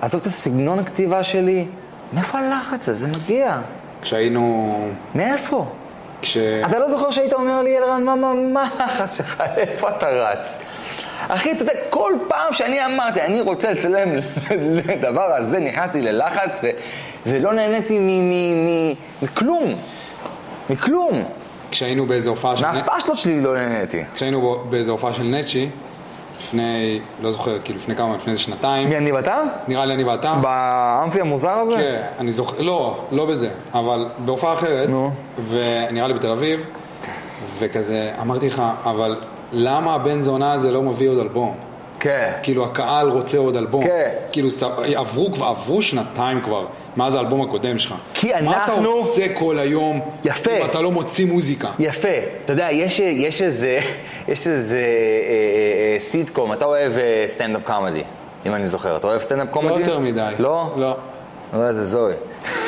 [0.00, 1.66] עזוב את הסגנון הכתיבה שלי,
[2.12, 3.58] מאיפה הלחץ הזה מגיע?
[4.02, 4.88] כשהיינו...
[5.14, 5.66] מאיפה?
[6.22, 6.36] כש...
[6.36, 9.42] אתה לא זוכר שהיית אומר לי, אלרן, מה, מה, מה הלחץ שלך?
[9.56, 10.58] איפה אתה רץ?
[11.28, 14.08] אחי, אתה יודע, כל פעם שאני אמרתי, אני רוצה לצלם
[14.88, 16.70] לדבר הזה, נכנסתי ללחץ ו-
[17.26, 17.98] ולא נהניתי
[19.22, 19.74] מכלום.
[20.70, 21.24] מכלום.
[21.70, 22.66] כשהיינו באיזו הופעה של...
[22.66, 24.02] מהפשלות שלי לא נהניתי.
[24.14, 25.68] כשהיינו באיזו הופעה של נצ'י,
[26.40, 28.88] לפני, לא זוכר, כאילו לפני כמה, לפני איזה שנתיים.
[28.88, 29.40] מי, אני ואתה?
[29.68, 30.34] נראה לי אני ואתה.
[30.42, 31.76] באמפי המוזר הזה?
[31.76, 35.10] כן, אני זוכר, לא, לא בזה, אבל בהופעה אחרת, נו.
[35.50, 36.66] ונראה לי בתל אביב,
[37.58, 39.16] וכזה, אמרתי לך, אבל
[39.52, 41.54] למה הבן זונה הזה לא מביא עוד אלבום?
[42.02, 42.32] כן.
[42.42, 43.84] כאילו הקהל רוצה עוד אלבום.
[43.84, 44.08] כן.
[44.32, 44.62] כאילו ס-
[44.96, 46.66] עברו כבר, עברו שנתיים כבר,
[46.96, 47.94] מאז האלבום הקודם שלך.
[48.14, 50.50] כי מה אתה אנחנו- עושה כל היום, יפה.
[50.60, 51.68] אם אתה לא מוציא מוזיקה?
[51.78, 52.08] יפה.
[52.44, 53.78] אתה יודע, יש, יש איזה,
[54.30, 54.86] יש איזה אה, אה,
[55.94, 56.92] אה, סיטקום, אתה אוהב
[57.26, 58.02] סטנדאפ קומדי,
[58.46, 58.96] אם אני זוכר.
[58.96, 59.80] אתה אוהב סטנדאפ לא קומדי?
[59.80, 60.32] יותר מדי.
[60.38, 60.74] לא?
[60.76, 60.96] לא.
[61.52, 62.14] לא, זה זוהי.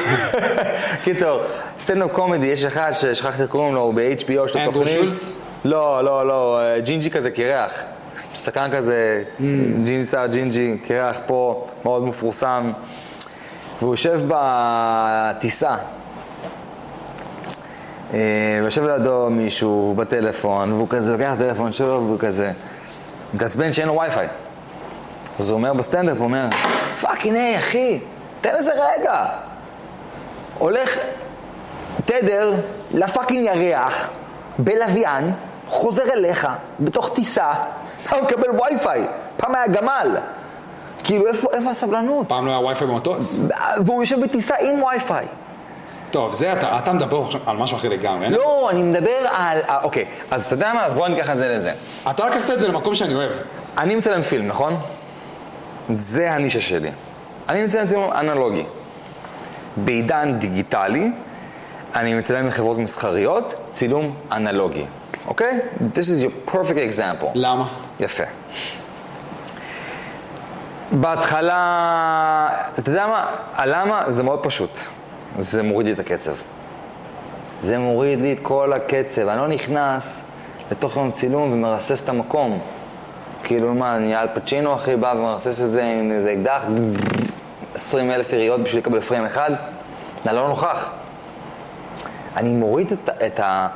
[1.05, 1.41] קיצור,
[1.81, 4.95] סטנדאפ קומדי, יש אחד ששכחתי איך קוראים לו, הוא ב-HBO, יש לו אנדרו תוכנית.
[4.97, 5.37] שולץ?
[5.65, 7.83] לא, לא, לא, ג'ינג'י כזה קרח.
[8.35, 9.41] שחקן כזה, Mm.
[9.85, 12.73] ג'ינג'י סער ג'ינג'י, קרח פה, מאוד מפורסם.
[13.81, 15.75] והוא יושב בטיסה.
[18.13, 18.19] אה,
[18.63, 22.51] ויושב לידו מישהו הוא בטלפון, והוא כזה לוקח את הטלפון שלו, והוא כזה
[23.35, 24.29] מתעצבן שאין לו וי-פיי.
[25.39, 26.47] אז הוא אומר בסטנדאפ, הוא אומר,
[27.01, 28.01] fucking היי, אחי,
[28.41, 29.27] תן לזה רגע.
[30.59, 30.99] הולך
[32.05, 32.55] תדר
[32.91, 34.09] ל fucking ירח,
[34.59, 35.33] בלוויין,
[35.67, 36.49] חוזר אליך,
[36.81, 37.53] בתוך טיסה,
[38.07, 39.07] אתה מקבל וי-פיי.
[39.37, 40.17] פעם היה גמל.
[41.05, 42.29] כאילו, איפה, איפה הסבלנות?
[42.29, 43.41] פעם לא היה וי-פיי במטוס?
[43.85, 45.27] והוא יושב בטיסה עם וי-פיי.
[46.13, 48.31] טוב, זה אתה, אתה מדבר על משהו אחר לגמרי.
[48.31, 49.59] לא, אני מדבר על...
[49.69, 50.85] אה, אוקיי, אז אתה יודע מה?
[50.85, 51.73] אז בוא ניקח את זה לזה.
[52.11, 53.33] אתה לקחת את זה למקום שאני אוהב.
[53.79, 54.77] אני מצלם פילם, נכון?
[55.93, 56.91] זה הנישה שלי.
[57.49, 58.65] אני מצלם צילום אנלוגי.
[59.77, 61.11] בעידן דיגיטלי,
[61.95, 64.85] אני מצלם לחברות מסחריות, צילום אנלוגי,
[65.27, 65.59] אוקיי?
[65.95, 67.29] This is your perfect example.
[67.35, 67.69] למה?
[68.01, 68.25] יפה.
[70.93, 72.49] בהתחלה,
[72.79, 74.05] אתה יודע מה, הלמה?
[74.09, 74.79] זה מאוד פשוט.
[75.39, 76.35] זה מוריד לי את הקצב.
[77.61, 79.29] זה מוריד לי את כל הקצב.
[79.29, 80.31] אני לא נכנס
[80.71, 82.59] לתוך יום צילום ומרסס את המקום.
[83.45, 86.65] כאילו מה, אני אל פצ'ינו אחי בא ומרסס את זה עם איזה אקדח,
[87.75, 89.51] 20 אלף יריות בשביל לקבל פריים אחד,
[90.27, 90.91] אני לא נוכח.
[92.37, 93.69] אני מוריד את, את, ה,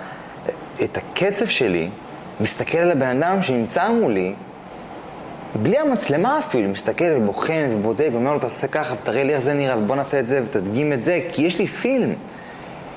[0.85, 1.91] את הקצב שלי,
[2.41, 4.35] מסתכל על הבן אדם שנמצא מולי,
[5.55, 9.79] בלי המצלמה אפילו, מסתכל ובוחן ובודק ואומר לו תעשה ככה ותראה לי איך זה נראה
[9.79, 12.13] ובוא נעשה את זה ותדגים את זה, כי יש לי פילם.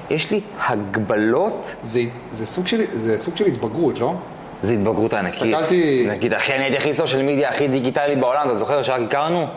[0.10, 4.14] יש לי הגבלות, זה, זה, סוג של, זה סוג של התבגרות, לא?
[4.62, 5.42] זה התבגרות ענקית.
[5.42, 9.48] הסתכלתי- נגיד, אחי, אני הייתי הכי סושיאל מדיה הכי דיגיטלי בעולם, אתה זוכר שרק הכרנו?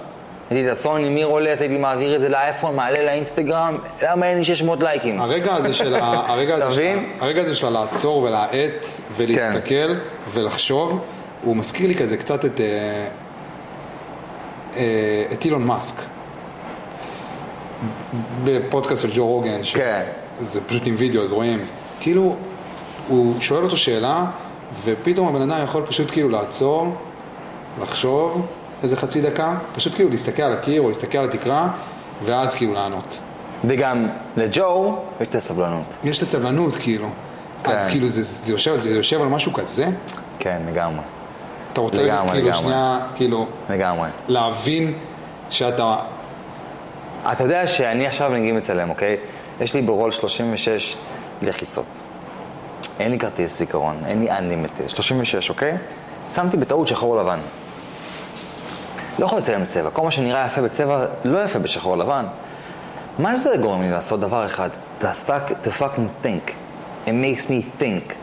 [0.51, 4.80] הייתי את הסוני מירולס, הייתי מעביר את זה לאייפון, מעלה לאינסטגרם, למה אין לי 600
[4.82, 5.20] לייקים?
[5.20, 6.01] הרגע הזה של, ה,
[6.32, 6.97] הרגע הזה של?
[7.20, 8.86] הרגע הזה של לעצור ולהאט
[9.16, 9.95] ולהסתכל כן.
[10.32, 11.01] ולחשוב,
[11.45, 13.09] הוא מזכיר לי כזה קצת את, אה,
[14.76, 15.95] אה, את אילון מאסק.
[18.45, 20.03] בפודקאסט של ג'ו רוגן, כן.
[20.40, 21.64] זה פשוט עם וידאו, אז רואים,
[22.01, 22.36] כאילו,
[23.09, 24.24] הוא שואל אותו שאלה,
[24.84, 26.97] ופתאום הבן אדם יכול פשוט כאילו לעצור,
[27.82, 28.47] לחשוב
[28.82, 31.68] איזה חצי דקה, פשוט כאילו להסתכל על הקיר או להסתכל על התקרה,
[32.24, 33.20] ואז כאילו לענות.
[33.64, 35.95] וגם לג'ו יש את הסבלנות.
[36.05, 37.09] יש את הסבלנות, כאילו.
[37.64, 37.72] כן.
[37.72, 39.86] אז כאילו זה, זה, יושב, זה יושב על משהו כזה,
[40.38, 41.03] כן, לגמרי.
[41.73, 42.62] אתה רוצה לגמרי, כאילו לגמרי.
[42.62, 44.09] שנייה, כאילו, לגמרי.
[44.29, 44.93] להבין
[45.51, 45.97] שאתה,
[47.33, 49.16] אתה יודע שאני עכשיו נגיד מצלם, אוקיי?
[49.61, 50.97] יש לי ברול 36
[51.43, 51.85] לחיצות.
[53.01, 55.77] אין לי כרטיס זיכרון, אין לי unlimited, 36, אוקיי?
[56.35, 57.39] שמתי בטעות שחור לבן.
[59.18, 62.25] לא יכול לצלם בצבע, כל מה שנראה יפה בצבע לא יפה בשחור לבן.
[63.18, 64.68] מה זה גורם לי לעשות דבר אחד?
[65.01, 66.51] To, fuck, to fucking think.
[67.07, 68.14] It makes me think.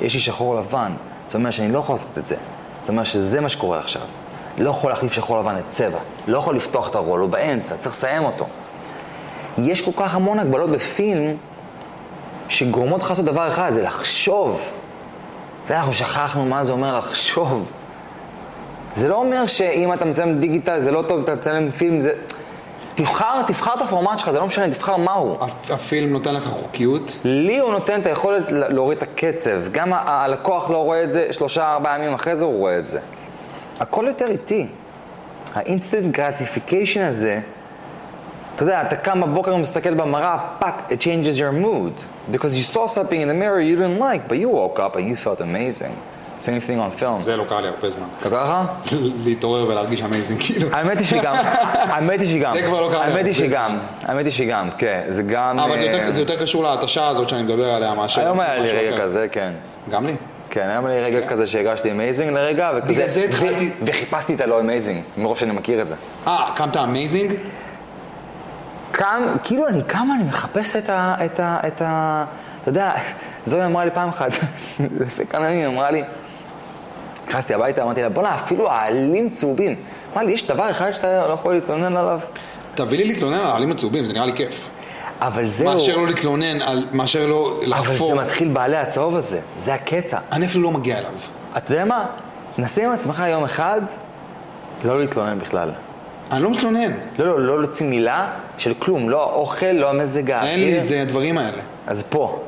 [0.00, 0.92] יש לי שחור לבן,
[1.26, 2.36] זאת אומרת שאני לא יכול לעשות את זה.
[2.84, 4.02] זאת אומרת שזה מה שקורה עכשיו.
[4.58, 5.98] לא יכול להחליף שחור לבן לצבע.
[6.26, 8.46] לא יכול לפתוח את הרול, הוא באמצע, צריך לסיים אותו.
[9.58, 11.36] יש כל כך המון הגבלות בפילם
[12.48, 14.70] שגורמות לך לעשות דבר אחד, זה לחשוב.
[15.66, 17.72] ואנחנו שכחנו מה זה אומר לחשוב.
[18.94, 22.12] זה לא אומר שאם אתה מצלם דיגיטל זה לא טוב, אתה מצלם פילם, זה...
[22.94, 25.36] תבחר, תבחר את הפורמט שלך, זה לא משנה, תבחר מהו.
[25.40, 29.68] הפ- הפילם נותן לך חוקיות, לי הוא נותן את היכולת להוריד את הקצב.
[29.72, 33.00] גם הלקוח לא רואה את זה, שלושה, ארבעה ימים אחרי זה הוא רואה את זה.
[33.80, 34.66] הכל יותר איטי.
[35.54, 37.40] ה instant gratification הזה,
[38.54, 42.02] אתה יודע, אתה קם בבוקר ומסתכל במראה, fuck, it changes your mood.
[42.34, 45.04] Because you saw something in the mirror you didn't like, but you woke up and
[45.08, 46.13] you felt amazing.
[46.38, 47.10] Same thing on film.
[47.20, 48.06] זה לא קרה לי הרבה זמן.
[48.20, 48.92] אתה קרה לך?
[49.24, 50.68] להתעורר ולהרגיש amazing, כאילו.
[50.72, 51.34] האמת היא שגם,
[51.92, 55.02] האמת היא שגם, זה כבר לא קרה לי האמת היא שגם, האמת היא שגם, כן,
[55.08, 55.58] זה גם...
[55.58, 58.54] אבל זה אה, יותר- זה יותר קשור להתשה הזאת שאני מדבר עליה מאשר היום היה
[58.54, 58.98] לי רגע.
[59.02, 59.52] כזה, כן.
[59.90, 60.14] גם לי.
[60.50, 62.92] כן, היה לי רגע כזה שהרגשתי amazing לרגע, וכזה...
[62.92, 65.94] בגלל זה התחלתי- וחיפשתי את הלא amazing, מרוב שאני מכיר את זה.
[66.26, 67.32] אה, קמת amazing?
[68.92, 71.14] קם, כאילו אני קם, אני מחפש את ה...
[71.24, 71.58] את ה...
[71.66, 72.24] את ה...
[72.62, 72.92] אתה יודע,
[73.46, 74.30] זוהי אמרה לי פעם אחת,
[75.00, 76.02] לפני כמה ימים היא אמרה לי,
[77.28, 79.76] נכנסתי הביתה, אמרתי לה, בואנה, אפילו העלים צהובים.
[80.12, 82.20] אמרה לי, יש דבר אחד שאתה לא יכול להתלונן עליו?
[82.74, 84.70] תביא לי להתלונן על העלים הצהובים, זה נראה לי כיף.
[85.20, 88.16] אבל זהו, מאשר לא להתלונן על, מאשר לא אבל לחפור.
[88.16, 90.18] זה מתחיל בעלה הצהוב הזה, זה הקטע.
[90.32, 91.12] אני אפילו לא מגיע אליו.
[91.56, 92.06] אתה יודע מה?
[92.58, 93.80] נסה עם עצמך יום אחד,
[94.84, 95.70] לא להתלונן בכלל.
[96.32, 96.90] אני לא מתלונן.
[97.18, 100.50] לא, לא, לא להוציא מילה של כלום, לא האוכל, לא המזג האוויר.
[100.50, 101.62] אין לי את זה, הדברים האלה.
[101.86, 102.40] אז פה.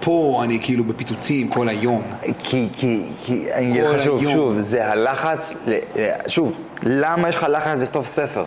[0.00, 2.02] פה אני כאילו בפיצוצים כל היום.
[2.38, 4.32] כי, כי, כי, אני אגיד לך שוב, היום.
[4.32, 5.78] שוב, זה הלחץ, ל-
[6.26, 8.44] שוב, למה יש לך לחץ לכתוב ספר?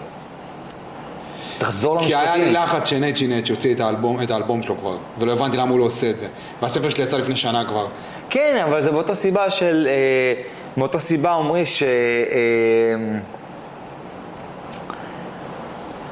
[1.58, 2.64] תחזור כי היה לי למשפטים.
[2.64, 5.84] לחץ שנייט שינט שהוציא את האלבום, את האלבום שלו כבר, ולא הבנתי למה הוא לא
[5.84, 6.28] עושה את זה.
[6.62, 7.88] והספר שלי יצא לפני שנה כבר.
[8.30, 10.42] כן, אבל זה באותה סיבה של, אה,
[10.78, 11.84] מאותה סיבה אומרים ש...
[11.84, 11.88] אה,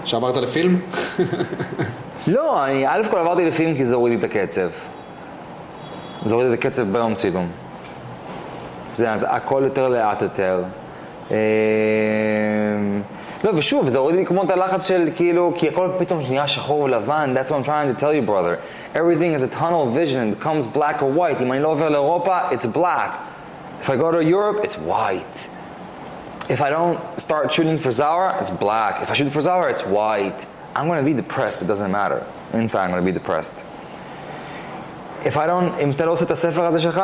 [0.06, 0.80] שעברת לפילם?
[2.28, 4.70] לא, אני א' כל עברתי לפילם כי זה הוריד לי את הקצב.
[6.27, 7.49] זה הוריד לי את הקצב ביום צילום.
[8.89, 10.62] זה הכל יותר לאט יותר.
[11.31, 11.37] אה,
[13.45, 16.81] לא, ושוב, זה הוריד לי כמו את הלחץ של כאילו, כי הכל פתאום נהיה שחור
[16.81, 18.57] ולבן, that's what I'm trying to tell you brother.
[18.95, 21.43] Everything is a tunnel vision, it becomes black or white.
[21.43, 23.11] אם אני לא עובר לאירופה, it's black.
[23.83, 25.49] If I go to Europe, it's white.
[26.49, 29.03] If I don't start shooting for Zara, it's black.
[29.03, 30.47] If I shoot for Zara, it's white.
[30.77, 32.20] I'm gonna be depressed, it doesn't matter.
[32.53, 33.57] Inside I'm gonna be depressed.
[35.24, 37.01] If I don't, אם אתה לא עושה את הספר הזה שלך,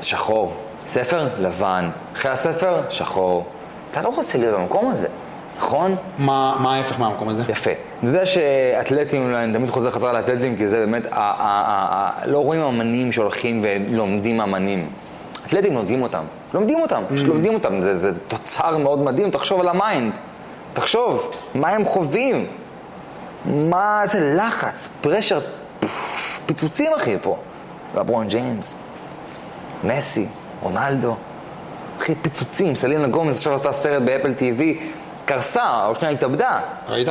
[0.00, 0.52] שחור.
[0.88, 1.90] ספר, לבן.
[2.16, 3.46] אחרי הספר, שחור.
[3.90, 5.08] אתה לא רוצה להיות במקום הזה,
[5.58, 5.96] נכון?
[6.18, 7.42] מה, מה ההפך מהמקום הזה?
[7.48, 7.70] יפה.
[8.02, 12.26] אני יודע שאתלטים, אני תמיד חוזר חזרה לאתלטים, כי זה באמת, ה- ה- ה- ה-
[12.26, 14.88] לא רואים אמנים שהולכים ולומדים אמנים.
[15.46, 19.68] אתלטים לומדים אותם, לומדים אותם, פשוט לומדים אותם, זה, זה תוצר מאוד מדהים, תחשוב על
[19.68, 20.12] ה mind,
[20.74, 22.46] תחשוב, מה הם חווים,
[23.44, 25.40] מה זה לחץ, pressure,
[26.46, 27.36] פיצוצים אחי פה.
[27.96, 28.78] לברון ג'יימס,
[29.84, 30.26] מסי,
[30.62, 31.16] רונלדו,
[32.00, 34.62] אחי פיצוצים, סלינה גומז עכשיו עשתה סרט באפל TV,
[35.24, 36.60] קרסה, או שנייה התאבדה.
[36.88, 37.08] ראית?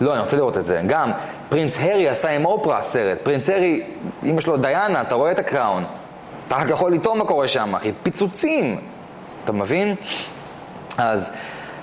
[0.00, 0.82] לא, אני רוצה לראות את זה.
[0.86, 1.12] גם
[1.48, 3.18] פרינץ הרי עשה עם אופרה סרט.
[3.22, 3.82] פרינץ הרי,
[4.24, 5.84] אמא שלו דיאנה, אתה רואה את הקראון.
[6.48, 7.92] אתה רק יכול לטעום מה קורה שם, אחי.
[8.02, 8.80] פיצוצים.
[9.44, 9.94] אתה מבין?
[10.98, 11.32] אז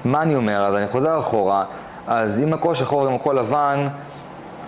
[0.06, 0.66] מה אני אומר?
[0.66, 1.66] אז אני חוזר אחורה.
[2.08, 3.88] אז אם הכל שחור עם הכל לבן...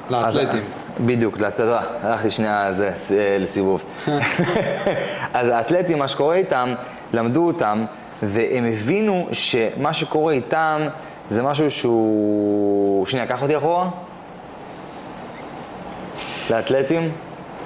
[0.09, 0.63] לאתלטים.
[0.99, 3.85] בדיוק, יודע, הלכתי שנייה זה, אה, לסיבוב.
[5.33, 6.73] אז האתלטים, מה שקורה איתם,
[7.13, 7.83] למדו אותם,
[8.23, 10.81] והם הבינו שמה שקורה איתם
[11.29, 13.05] זה משהו שהוא...
[13.05, 13.89] שנייה, קח אותי אחורה.
[16.49, 17.11] לאתלטים?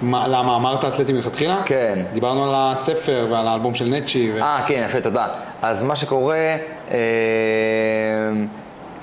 [0.02, 1.62] מה, למה אמרת אתלטים מלכתחילה?
[1.66, 2.06] כן.
[2.14, 4.32] דיברנו על הספר ועל האלבום של נצ'י.
[4.36, 4.42] ו...
[4.42, 5.28] אה, כן, יפה, תודה.
[5.62, 6.56] אז מה שקורה,
[6.92, 6.98] אה,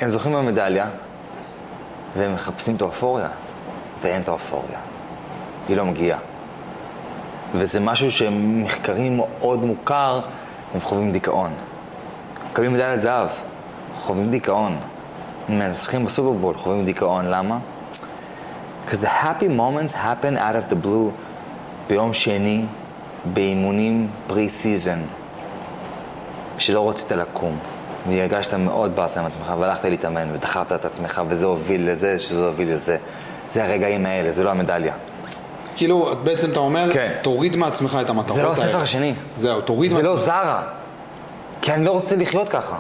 [0.00, 0.86] הם זוכים במדליה,
[2.16, 3.28] והם מחפשים את האופוריה,
[4.02, 4.78] ואין את האופוריה.
[5.68, 6.18] היא לא מגיעה.
[7.54, 10.20] וזה משהו שמחקרים מאוד מוכר,
[10.74, 11.50] הם חווים דיכאון.
[12.50, 13.28] מקבלים מדליית זהב,
[13.94, 14.76] חווים דיכאון.
[15.48, 17.24] מנצחים בסופרבול, חווים דיכאון.
[17.24, 17.58] למה?
[18.86, 21.10] Because the happy moments happen out of the blue
[21.88, 22.64] ביום שני,
[23.24, 24.98] באימונים preseason,
[26.58, 27.56] שלא רצית לקום,
[28.08, 32.72] והרגשת מאוד באסה עם עצמך, והלכת להתאמן, ודחפת את עצמך, וזה הוביל לזה, שזה הוביל
[32.74, 32.96] לזה.
[33.52, 34.94] זה הרגעים האלה, זה לא המדליה.
[35.76, 37.12] כאילו, בעצם אתה אומר, כן.
[37.22, 38.64] תוריד מעצמך את המטרות זה לא האלה.
[38.64, 39.14] הספר השני.
[39.36, 40.26] זהו, תוריד זה לא מעצמך.
[40.26, 40.62] זרה.
[41.62, 42.76] כי אני לא רוצה לחיות ככה.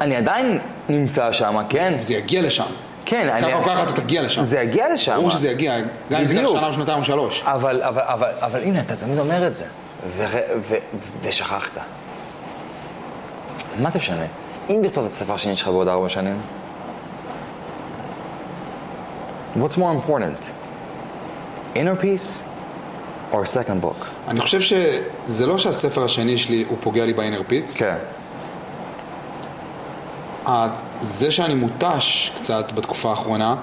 [0.00, 0.58] אני עדיין
[0.88, 1.94] נמצא שם, כן?
[2.00, 2.64] זה יגיע לשם.
[3.04, 3.46] כן, אני...
[3.46, 4.42] ככה או ככה אתה תגיע לשם.
[4.42, 5.14] זה יגיע לשם.
[5.16, 6.56] ברור שזה יגיע, גם אם זה בדיוק.
[6.58, 7.42] שנה או שנתיים או שלוש.
[7.46, 9.64] אבל, אבל, אבל, אבל הנה, אתה תמיד אומר את זה,
[10.16, 10.24] ו-
[10.68, 10.76] ו-
[11.22, 11.70] ושכחת.
[13.78, 14.24] מה זה משנה?
[14.70, 16.40] אם תכתוב את הספר השני שלך בעוד ארבע שנים,
[19.62, 20.50] what's more important?
[21.74, 22.42] inner peace
[23.32, 24.06] or second book?
[24.28, 27.78] אני חושב שזה לא שהספר השני שלי הוא פוגע לי באינר פיץ.
[27.82, 27.96] כן.
[30.46, 30.66] ה-
[31.02, 33.56] זה שאני מותש קצת בתקופה האחרונה,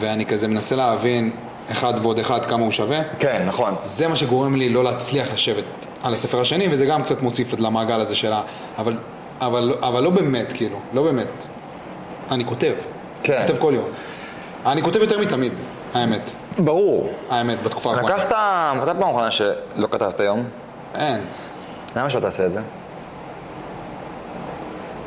[0.00, 1.30] ואני כזה מנסה להבין
[1.70, 3.74] אחד ועוד אחד כמה הוא שווה, כן, נכון.
[3.84, 5.64] זה מה שגורם לי לא להצליח לשבת
[6.02, 8.42] על הספר השני, וזה גם קצת מוסיף למעגל הזה שלה,
[8.78, 8.98] אבל,
[9.40, 11.46] אבל, אבל לא באמת, כאילו, לא באמת.
[12.30, 12.72] אני כותב.
[13.22, 13.44] כן.
[13.46, 13.84] כותב כל יום.
[14.66, 15.52] אני כותב יותר מתמיד,
[15.94, 16.30] האמת.
[16.58, 17.10] ברור.
[17.30, 18.14] האמת, בתקופה האחרונה.
[18.14, 18.32] לקחת,
[18.76, 20.44] מתי פעם אחרונה שלא כתבת היום?
[20.94, 21.20] אין.
[21.96, 22.60] למה שלא תעשה את זה?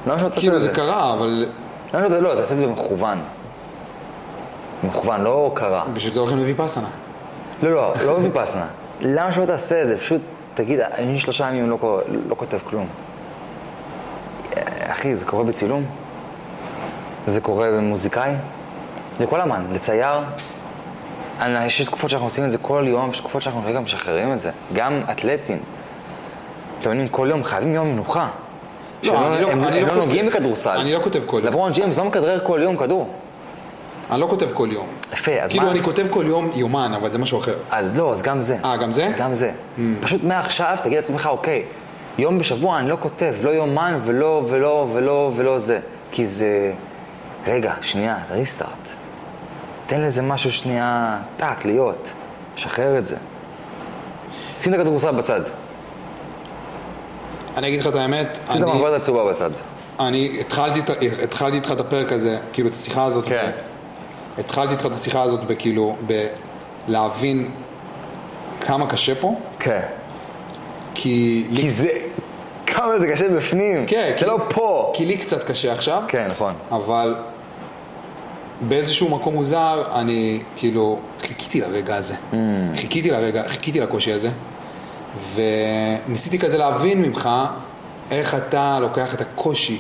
[0.08, 0.76] למה שלא תעשה כאילו את זה זה?
[0.76, 1.46] קרה, אבל
[1.94, 3.22] למה שלא, לא, תעשה את זה במכוון.
[4.84, 5.86] במכוון, לא קרה.
[5.94, 6.88] בשביל זה הולכים לויפאסנה.
[7.64, 8.66] לא, לא, לא בוויפאסנה.
[9.02, 9.98] למה שלא תעשה את זה?
[9.98, 10.22] פשוט
[10.54, 12.88] תגיד, אני שלושה ימים לא, לא כותב כלום.
[14.58, 15.86] אה, אחי, זה קורה בצילום?
[17.26, 18.34] זה קורה במוזיקאי?
[19.20, 20.20] לכל אמן, לצייר.
[21.40, 24.40] אני- יש תקופות שאנחנו עושים את זה כל יום, יש תקופות שאנחנו רגע משחררים את
[24.40, 24.52] זה.
[24.74, 25.60] גם אתלטים.
[26.82, 28.28] אתם מבינים, כל יום חייבים יום מנוחה.
[29.04, 30.78] לא, אני לא- הם אני הם לא לא נוגעים כותב- בכדורסל.
[30.78, 31.46] אני לא כותב כל יום.
[31.48, 33.14] לברון ג'יימס לא מכדרר כל יום כדור.
[34.12, 34.88] אני לא כותב כל יום.
[35.14, 35.72] יפה, אז כאילו מה?
[35.72, 37.54] אני כותב כל יום יומן, אבל זה משהו אחר.
[37.72, 38.58] אז לא, אז גם זה.
[38.66, 39.12] אה, גם זה?
[39.18, 39.52] גם זה.
[40.02, 41.64] פשוט מעכשיו תגיד לעצמך, אוקיי,
[42.18, 45.80] יום בשבוע אני לא כותב, לא יומן ולא ולא ולא ולא זה.
[46.12, 46.72] כי זה...
[47.48, 48.70] רגע, שנייה, ריסטארט.
[49.90, 52.12] תן לזה משהו שנייה, טאק, להיות.
[52.56, 53.16] שחרר את זה.
[54.60, 55.42] שים את הכדורסל בצד.
[57.58, 59.50] אני אגיד לך את האמת, שים את המחברת הצהובה בצד.
[60.00, 60.80] אני התחלתי,
[61.24, 63.52] התחלתי איתך את הפרק הזה, כאילו את השיחה הזאת, כן.
[64.38, 65.96] התחלתי איתך את השיחה הזאת בכאילו,
[66.88, 67.52] בלהבין
[68.62, 69.82] כמה קשה פה, כן.
[70.94, 71.88] כי לי, כי זה...
[72.66, 73.86] כמה זה קשה בפנים.
[73.88, 74.92] כן, זה כי- לא פה.
[74.96, 76.54] כי לי קצת קשה עכשיו, כן, נכון.
[76.72, 77.16] אבל
[78.62, 82.14] באיזשהו מקום מוזר, אני כאילו חיכיתי לרגע הזה.
[82.14, 82.36] Mm.
[82.76, 84.30] חיכיתי לרגע, חיכיתי לקושי הזה,
[85.36, 87.30] וניסיתי כזה להבין ממך
[88.12, 89.80] איך אתה לוקח את הקושי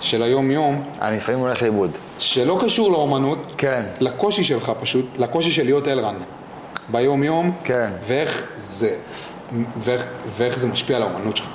[0.00, 1.90] של היום-יום, אני לפעמים הולך לאיבוד.
[2.18, 3.82] שלא קשור לאומנות, כן.
[4.00, 6.14] לקושי שלך פשוט, לקושי של להיות אלרן
[6.88, 7.90] ביום-יום, כן.
[8.06, 8.98] ואיך זה,
[9.76, 10.06] ואיך,
[10.36, 11.48] ואיך זה משפיע על האומנות שלך.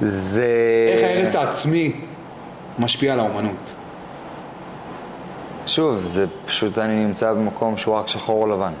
[0.00, 0.46] זה...
[0.86, 1.92] איך ההרס העצמי
[2.78, 3.74] משפיע על האומנות.
[5.66, 8.72] שוב, זה פשוט אני נמצא במקום שהוא רק שחור או לבן.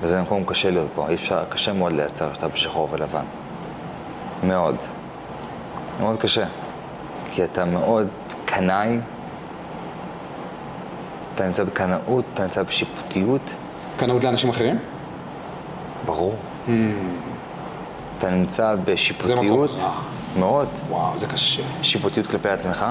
[0.00, 1.08] וזה מקום קשה להיות פה.
[1.08, 3.24] אי אפשר, קשה מאוד לייצר שאתה בשחור ולבן.
[4.44, 4.76] מאוד.
[6.00, 6.44] מאוד קשה.
[7.32, 8.06] כי אתה מאוד
[8.44, 8.98] קנאי,
[11.34, 13.50] אתה נמצא בקנאות, אתה נמצא בשיפוטיות,
[13.96, 14.78] קנאות לאנשים אחרים?
[16.06, 16.34] ברור.
[18.18, 19.90] אתה נמצא מקום בשיפוטיות, רע.
[20.38, 20.68] מאוד.
[20.88, 21.62] וואו, זה קשה.
[21.82, 22.86] שיפוטיות כלפי עצמך,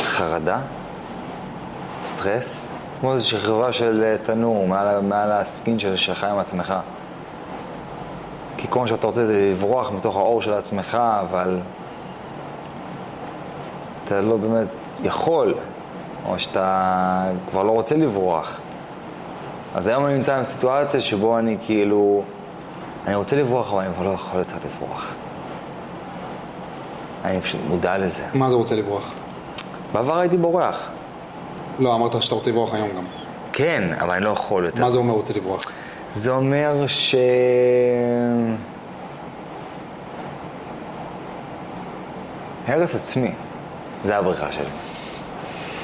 [0.00, 0.58] חרדה,
[2.06, 2.68] סטרס,
[3.00, 6.74] כמו איזו שכבה של אה, תנור מעל, מעל הסקין של, שלך עם עצמך.
[8.56, 11.60] כי כל מה שאתה רוצה זה לברוח מתוך האור של עצמך, אבל
[14.04, 14.66] אתה לא באמת
[15.02, 15.54] יכול,
[16.26, 18.60] או שאתה כבר לא רוצה לברוח.
[19.74, 22.22] אז היום אני נמצא בסיטואציה שבו אני כאילו,
[23.06, 25.14] אני רוצה לברוח, אבל אני כבר לא יכול יותר לברוח.
[27.24, 28.22] אני פשוט מודע לזה.
[28.34, 29.12] מה זה רוצה לברוח?
[29.92, 30.90] בעבר הייתי בורח.
[31.78, 33.04] לא, אמרת שאתה רוצה לברוח היום גם.
[33.52, 34.80] כן, אבל אני לא יכול יותר.
[34.82, 35.62] מה זה אומר רוצה לברוח?
[36.12, 37.14] זה אומר ש...
[42.68, 43.30] הרס עצמי,
[44.04, 44.64] זה הבריחה שלי.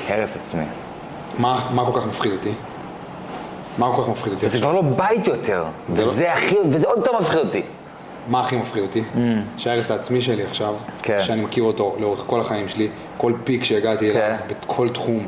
[0.09, 0.65] הרס עצמי.
[1.39, 2.53] מה מה כל כך מפחיד אותי?
[3.79, 4.49] מה כל כך מפחיד אותי?
[4.49, 6.57] זה כבר לא בית יותר, זה לא- וזה הכי...
[6.71, 7.63] וזה עוד יותר מפחיד אותי.
[8.29, 9.03] מה הכי מפחיד אותי?
[9.59, 11.03] שההרס העצמי שלי עכשיו, Mm.
[11.03, 11.19] כן.
[11.23, 14.55] שאני מכיר אותו לאורך כל החיים שלי, כל פיק שהגעתי אליו, כן.
[14.69, 15.27] בכל תחום,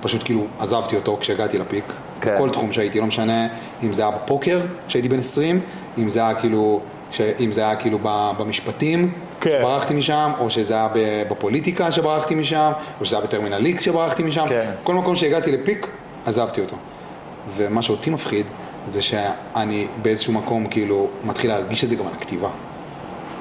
[0.00, 1.84] פשוט כאילו עזבתי אותו כשהגעתי לפיק.
[2.20, 2.34] כן.
[2.34, 3.46] בכל תחום שהייתי, לא משנה
[3.82, 5.60] אם זה היה בפוקר, כשהייתי בן 20,
[5.98, 6.80] אם זה היה כאילו,
[7.12, 7.20] ש...
[7.40, 9.50] אם זה היה כאילו ב- במשפטים, כן.
[9.60, 14.22] שברחתי משם, או שזה היה ב- בפוליטיקה שברחתי משם, או שזה היה בטרמינל איקס שברחתי
[14.22, 14.44] משם.
[14.48, 14.70] כן.
[14.84, 15.86] כל מקום שהגעתי לפיק,
[16.26, 16.76] עזבתי אותו.
[17.56, 18.46] ומה שאותי מפחיד,
[18.86, 22.48] זה שאני באיזשהו מקום כאילו מתחיל להרגיש את זה גם על הכתיבה.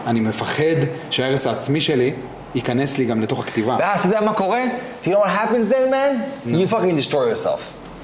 [0.08, 0.64] אני מפחד
[1.10, 2.14] שההרס העצמי שלי
[2.56, 3.78] ייכנס לי גם לתוך הכתיבה.
[3.80, 4.64] ואז אתה יודע מה קורה?
[5.04, 6.48] Do you know what happens then, man?
[6.48, 7.60] You fucking destroy yourself.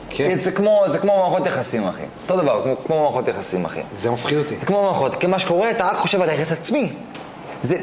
[0.09, 0.37] כן.
[0.37, 2.03] זה כמו, זה כמו מערכות יחסים, אחי.
[2.23, 3.81] אותו דבר, כמו, כמו מערכות יחסים, אחי.
[4.01, 4.55] זה מפחיד אותי.
[4.65, 6.89] כמו מערכות, כי מה שקורה, אתה רק חושב על היחס עצמי.
[7.61, 7.75] זה...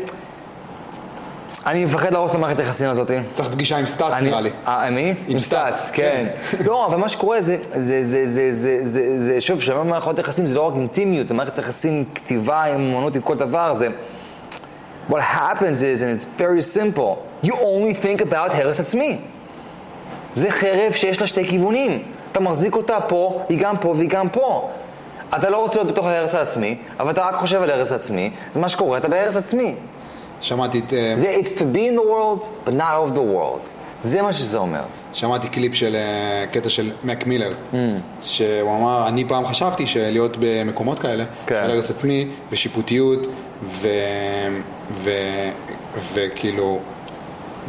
[1.66, 3.10] אני מפחד להרוס את המערכת היחסים הזאת.
[3.34, 4.50] צריך פגישה עם סטאצ אני- נראה לי.
[4.66, 5.14] אה, מי?
[5.28, 6.26] עם סטאצ, סטאצ, כן.
[6.64, 10.46] לא, אבל מה שקורה זה, זה, זה, זה, זה, זה, זה, שוב, כשאני מערכות יחסים
[10.46, 13.88] זה לא רק אינטימיות, זה מערכת יחסים, כתיבה, עם אמנות, עם כל דבר, זה...
[15.12, 17.10] What happens is, and it's very simple,
[17.42, 19.18] you only think about הרס עצמי.
[20.34, 22.02] זה חרב שיש לה שתי כיוונים.
[22.32, 24.70] אתה מחזיק אותה פה, היא גם פה והיא גם פה.
[25.36, 28.60] אתה לא רוצה להיות בתוך ההרס העצמי, אבל אתה רק חושב על הרס עצמי, זה
[28.60, 29.74] מה שקורה, אתה בהרס עצמי.
[30.40, 33.68] שמעתי, את, אה, זה it's to be in the world, but not of the world.
[34.00, 34.82] זה מה שזה אומר.
[35.12, 37.76] שמעתי קליפ של אה, קטע של מק מילר, Mm.
[38.22, 41.60] שהוא אמר, אני פעם חשבתי שלהיות במקומות כאלה, כן.
[41.64, 43.26] של הרס עצמי ושיפוטיות
[43.62, 43.88] ו...
[44.92, 45.10] ו...
[46.14, 46.78] וכאילו,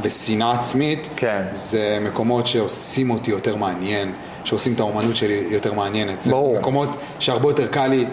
[0.02, 1.42] ושנאה עצמית, כן.
[1.54, 4.14] זה מקומות שעושים אותי יותר מעניין,
[4.44, 6.28] שעושים את האומנות שלי יותר מעניינת.
[6.28, 6.54] ברור.
[6.54, 6.90] זה מקומות
[7.20, 8.06] שהרבה יותר קל לי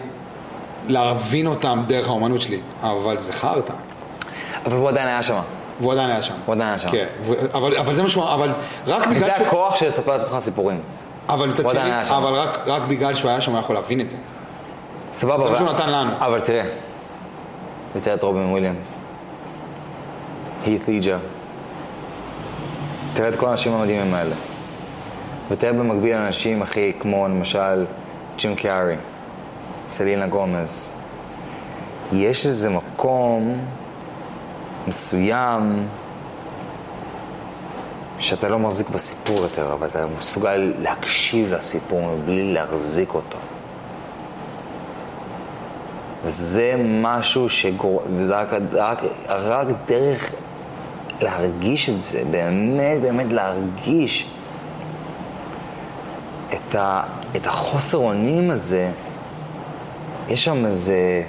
[0.89, 3.73] להבין אותם דרך האומנות שלי, אבל זה חרטא.
[4.67, 5.41] אבל הוא עדיין היה שם.
[5.81, 6.35] והוא עדיין היה שם.
[6.47, 6.91] הוא עדיין היה שם.
[6.91, 7.07] כן,
[7.55, 8.51] אבל, אבל זה משהו, אבל
[8.87, 9.47] רק בגלל זה שהוא...
[9.47, 10.81] הכוח של לספר לעצמך סיפורים.
[11.29, 12.01] אבל מצד שני.
[12.17, 14.17] אבל רק, רק בגלל שהוא היה שם, הוא יכול להבין את זה.
[15.13, 15.45] סבבה.
[15.45, 16.11] זה מה שהוא נתן לנו.
[16.21, 16.65] אבל תראה,
[17.97, 18.99] ותראה את רובין וויליאמס,
[20.65, 21.19] הית ליג'ה,
[23.13, 24.35] תראה את כל האנשים המדהימים האלה.
[25.51, 27.87] ותראה במקביל אנשים, אחי, כמו למשל
[28.37, 28.97] ג'ים קיארי,
[29.87, 30.91] סלינה גומז.
[32.13, 33.59] יש איזה מקום
[34.89, 35.87] מסוים
[38.19, 43.39] שאתה לא מחזיק בסיפור יותר, אבל אתה מסוגל להקשיב לסיפור מבלי להחזיק אותו.
[46.25, 48.03] וזה משהו שגור...
[48.17, 50.33] ורק רק, רק דרך
[51.21, 54.31] להרגיש את זה, באמת באמת להרגיש
[56.53, 57.03] את, ה,
[57.37, 58.91] את החוסר אונים הזה,
[60.29, 61.23] יש שם איזה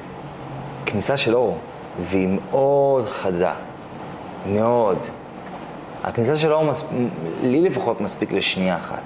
[0.85, 1.57] כניסה של אור,
[2.01, 3.53] והיא מאוד חדה,
[4.45, 4.97] מאוד.
[6.03, 6.93] הכניסה של אור, מס...
[7.43, 9.01] לי לפחות מספיק לשנייה אחת.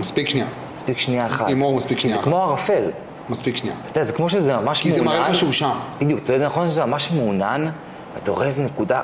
[0.00, 0.46] מספיק שנייה.
[0.74, 1.48] מספיק שנייה אחת.
[1.48, 2.28] עם אור מספיק שנייה זה אחת.
[2.28, 2.90] כמו ערפל.
[3.28, 3.76] מספיק שנייה.
[3.82, 5.18] אתה יודע, זה כמו שזה ממש כי זה מעונן.
[5.18, 5.78] מראה לך שהוא שם.
[6.00, 7.70] בדיוק, אתה יודע נכון שזה ממש מעונן,
[8.14, 9.02] ואתה רואה איזה נקודה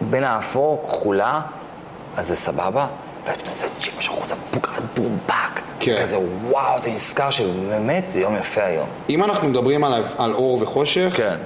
[0.00, 1.40] בין האפור, כחולה,
[2.16, 2.86] אז זה סבבה,
[3.26, 5.60] ואתה יודע, שמש החוצה, בוק, דורבק.
[5.80, 5.96] כן.
[6.00, 8.86] כזה, וואו, אתה נזכר שבאמת זה יום יפה היום.
[9.10, 11.36] אם אנחנו מדברים על, על אור וחושך, כן.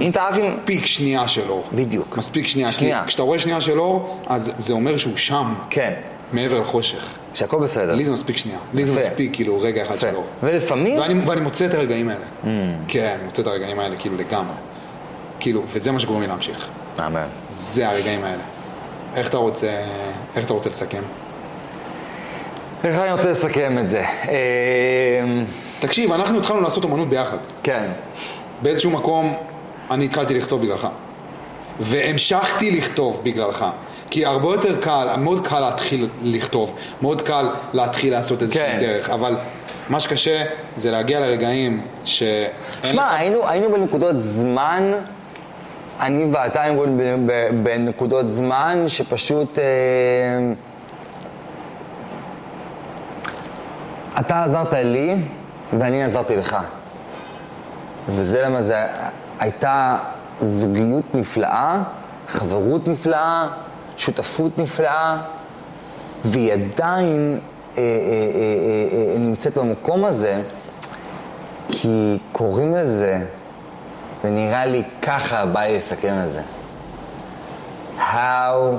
[0.00, 0.56] אם אתה רק עם...
[0.56, 1.68] מספיק שנייה של אור.
[1.74, 2.16] בדיוק.
[2.16, 2.72] מספיק שנייה.
[2.72, 3.02] שנייה.
[3.06, 5.92] כשאתה רואה שנייה של אור, אז זה אומר שהוא שם, כן,
[6.32, 7.18] מעבר לחושך.
[7.34, 7.94] שהכל בסדר.
[7.94, 8.58] לי זה מספיק שנייה.
[8.74, 8.92] לי זה.
[9.08, 10.00] מספיק כאילו רגע אחד.
[10.00, 10.24] של אור.
[10.42, 10.98] ולפעמים...
[10.98, 12.24] ואני, ואני מוצא את הרגעים האלה.
[12.44, 12.46] Mm.
[12.88, 14.54] כן, אני מוצא את הרגעים האלה כאילו לגמרי.
[15.40, 16.68] כאילו, וזה מה שגורם לי להמשיך.
[17.06, 17.26] אמן.
[17.50, 18.42] זה הרגעים האלה.
[19.14, 19.84] איך אתה רוצה,
[20.36, 21.02] איך אתה רוצה לסכם?
[22.84, 24.00] איך אני רוצה לסכם את זה?
[24.00, 24.34] אה,
[25.78, 27.38] תקשיב, אנחנו התחלנו לעשות אומנות ביחד.
[27.62, 27.90] כן.
[28.62, 29.36] באיזשהו מקום
[29.90, 30.88] אני התחלתי לכתוב בגללך.
[31.80, 33.64] והמשכתי לכתוב בגללך.
[34.10, 38.78] כי הרבה יותר קל, מאוד קל להתחיל לכתוב, מאוד קל להתחיל לעשות איזושהי כן.
[38.80, 39.36] דרך, אבל
[39.88, 40.44] מה שקשה
[40.76, 42.22] זה להגיע לרגעים ש...
[42.84, 44.92] שמע, היינו, היינו בנקודות זמן,
[46.00, 46.86] אני ואתה היינו
[47.62, 49.58] בנקודות זמן שפשוט...
[49.58, 49.64] אה,
[54.20, 55.14] אתה עזרת לי
[55.78, 56.56] ואני עזרתי לך.
[58.08, 58.76] וזה למה זה
[59.38, 59.96] הייתה
[60.40, 61.82] זוגיות נפלאה,
[62.28, 63.48] חברות נפלאה,
[63.96, 65.22] שותפות נפלאה,
[66.24, 67.40] והיא עדיין
[67.76, 70.42] אה, אה, אה, אה, נמצאת במקום הזה,
[71.68, 73.26] כי קוראים לזה,
[74.24, 76.42] ונראה לי ככה בא לי לסכם את זה.
[77.98, 78.78] How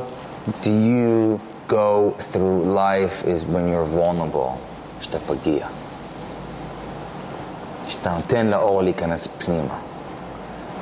[0.61, 4.51] do you go through life is when you're vulnerable,
[4.99, 5.67] כשאתה פגיע.
[7.87, 9.75] כשאתה נותן לאור להיכנס פנימה.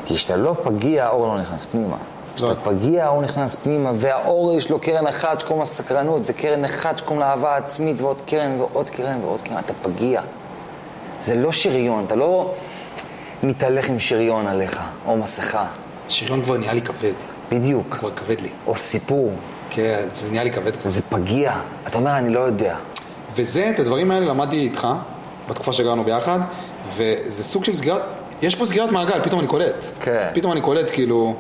[0.06, 1.98] כי כשאתה לא פגיע, האור לא נכנס פנימה.
[2.36, 6.98] כשאתה פגיע, האור נכנס פנימה, והאור יש לו קרן אחת שקוראים לה סקרנות, וקרן אחת
[6.98, 9.58] שקוראים לה אהבה עצמית, ועוד קרן, ועוד קרן, ועוד קרן.
[9.58, 10.22] אתה פגיע.
[11.20, 12.54] זה לא שריון, אתה לא
[13.44, 15.66] מתהלך עם שריון עליך, או מסכה.
[16.08, 17.14] שריון כבר נהיה לי כבד,
[17.52, 17.96] בדיוק.
[18.00, 18.50] כבר כבד לי.
[18.68, 19.32] או סיפור.
[19.70, 20.72] כן, זה נהיה לי כבד.
[20.86, 21.54] זה פגיע.
[21.88, 22.76] אתה אומר, אני לא יודע.
[23.36, 24.88] וזה, את הדברים האלה למדתי איתך,
[25.50, 26.40] בתקופה שגרנו ביחד,
[26.96, 28.02] וזה סוג של סגירת,
[28.44, 29.86] יש פה סגירת מעגל, פתאום אני קולט.
[30.02, 30.30] כן.
[30.34, 31.36] פתאום אני קולט, כאילו,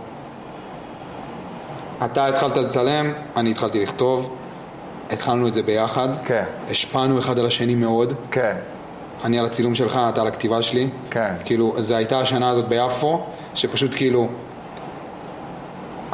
[2.06, 4.36] אתה התחלת לצלם, אני התחלתי לכתוב,
[5.12, 6.10] התחלנו את זה ביחד.
[6.26, 6.44] כן.
[6.70, 8.14] השפענו אחד על השני מאוד.
[8.32, 8.56] כן.
[9.24, 10.90] אני על הצילום שלך, אתה על הכתיבה שלי.
[11.10, 11.34] כן.
[11.46, 13.24] כאילו, זו הייתה השנה הזאת ביפו,
[13.56, 14.28] שפשוט כאילו,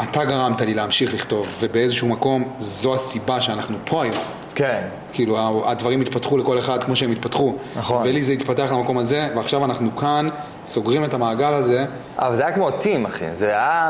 [0.04, 4.16] אתה גרמת לי להמשיך לכתוב, ובאיזשהו מקום, זו הסיבה שאנחנו פה היום.
[4.56, 4.82] כן.
[5.14, 7.56] כאילו הדברים התפתחו לכל אחד כמו שהם התפתחו.
[7.76, 8.08] נכון.
[8.08, 10.30] ולי זה התפתח למקום הזה, ועכשיו אנחנו כאן,
[10.66, 11.86] סוגרים את המעגל הזה.
[12.20, 13.26] אבל זה היה כמו team, אחי.
[13.34, 13.90] זה היה,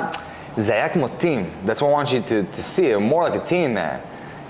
[0.57, 1.43] זה היה כמו team.
[1.66, 3.99] That's what I want you to, to see more like a team, man.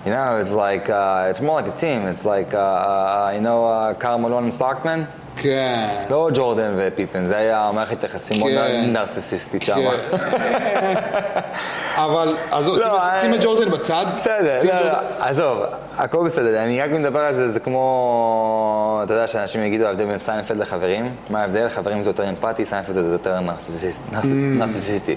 [0.05, 1.99] You know, it's like, uh, it's more like a team.
[2.11, 5.03] It's like, uh, uh, you know, uh, קארל מלון וסטוקטון?
[5.41, 5.87] כן.
[6.09, 8.89] לא ג'ורדן ופיפן, זה היה מערכת יחסים מאוד כן.
[8.93, 9.75] נרסיסיסטית שם.
[9.75, 10.17] כן.
[11.95, 14.05] אבל עזוב, לא, שים את- אה, שים את ג'ורדן בצד.
[14.17, 15.57] בסדר, לא, לא, עזוב,
[15.97, 20.19] הכל בסדר, אני רק מדבר על זה, זה כמו, אתה יודע שאנשים יגידו ההבדל בין
[20.19, 21.69] סיינפלד לחברים, מה ההבדל?
[21.69, 23.91] חברים זה יותר אמפתי, סיינפלד זה יותר נרס-
[24.33, 25.15] נרסיסיסטי.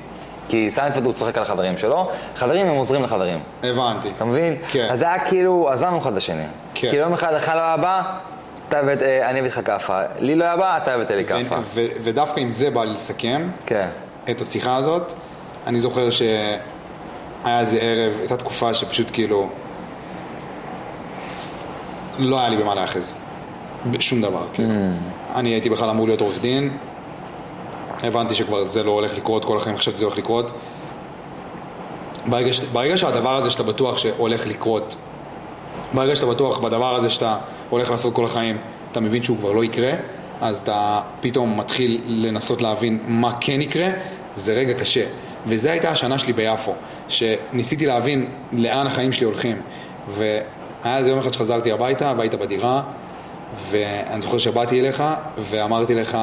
[0.48, 3.40] כי סיינפלד הוא צוחק על החברים שלו, חברים הם עוזרים לחברים.
[3.62, 4.08] הבנתי.
[4.16, 4.56] אתה מבין?
[4.68, 4.88] כן.
[4.90, 6.42] אז זה היה כאילו, עזרנו אחד לשני.
[6.74, 6.88] כן.
[6.90, 8.02] כאילו יום אחד לך לא היה בא,
[8.72, 10.00] אתה הבאת, אה, אני הבאתי לך כאפה.
[10.18, 11.56] לי לא היה בא, אתה הבאת לי כאפה.
[11.74, 13.88] ודווקא עם זה בא לי לסכם כן.
[14.30, 15.12] את השיחה הזאת.
[15.66, 16.58] אני זוכר שהיה
[17.46, 19.48] איזה ערב, הייתה תקופה שפשוט כאילו
[22.18, 23.18] לא היה לי במה להאחז.
[23.90, 24.68] בשום דבר, כאילו.
[24.68, 25.36] Mm.
[25.38, 26.76] אני הייתי בכלל אמור להיות עורך דין.
[28.02, 30.50] הבנתי שכבר זה לא הולך לקרות, כל החיים חשבתי שזה הולך לקרות.
[32.26, 32.60] ברגע, ש...
[32.60, 34.96] ברגע שהדבר הזה שאתה בטוח שהולך לקרות,
[35.94, 37.36] ברגע שאתה בטוח בדבר הזה שאתה
[37.72, 38.58] הולך לעשות כל החיים,
[38.92, 39.92] אתה מבין שהוא כבר לא יקרה,
[40.40, 43.88] אז אתה פתאום מתחיל לנסות להבין מה כן יקרה,
[44.34, 45.04] זה רגע קשה.
[45.46, 46.74] וזו הייתה השנה שלי ביפו,
[47.08, 49.56] שניסיתי להבין לאן החיים שלי הולכים.
[50.08, 52.82] והיה איזה יום אחד שחזרתי הביתה והיית בדירה,
[53.70, 55.04] ואני זוכר שבאתי אליך
[55.50, 56.18] ואמרתי לך,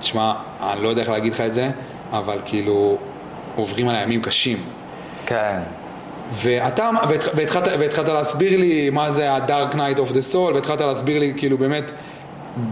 [0.00, 1.70] תשמע, אני לא יודע איך להגיד לך את זה,
[2.12, 2.98] אבל כאילו
[3.56, 4.58] עוברים עליי ימים קשים.
[5.26, 5.60] כן.
[6.34, 11.18] ואתה, והתח- והתחלת, והתחלת להסביר לי מה זה ה-Dark Night of the Soul, והתחלת להסביר
[11.18, 11.92] לי כאילו באמת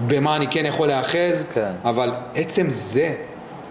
[0.07, 1.71] במה אני כן יכול להיאחז, כן.
[1.85, 3.15] אבל עצם זה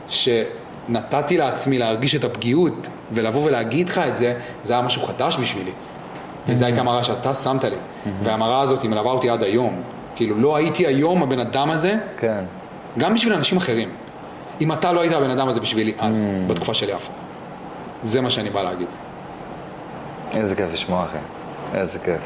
[0.07, 4.33] שנתתי לעצמי להרגיש את הפגיעות ולבוא ולהגיד לך את זה,
[4.63, 5.71] זה היה משהו חדש בשבילי.
[6.47, 7.75] וזו הייתה מראה שאתה שמת לי,
[8.23, 9.81] והמראה הזאת היא מלווה אותי עד היום.
[10.15, 12.43] כאילו לא הייתי היום הבן אדם הזה, כן.
[12.97, 13.89] גם בשביל אנשים אחרים.
[14.61, 16.17] אם אתה לא היית הבן אדם הזה בשבילי אז,
[16.47, 17.11] בתקופה של יפו.
[18.03, 18.87] זה מה שאני בא להגיד.
[20.35, 21.17] איזה כיף לשמוע, אחי.
[21.79, 22.21] איזה כיף.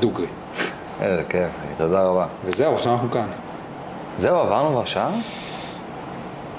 [0.00, 0.26] דוגרי.
[1.02, 1.74] איזה כיף, אחי.
[1.76, 2.26] תודה רבה.
[2.44, 3.26] וזהו, עכשיו אנחנו כאן.
[4.18, 5.10] זהו, עברנו כבר שעה?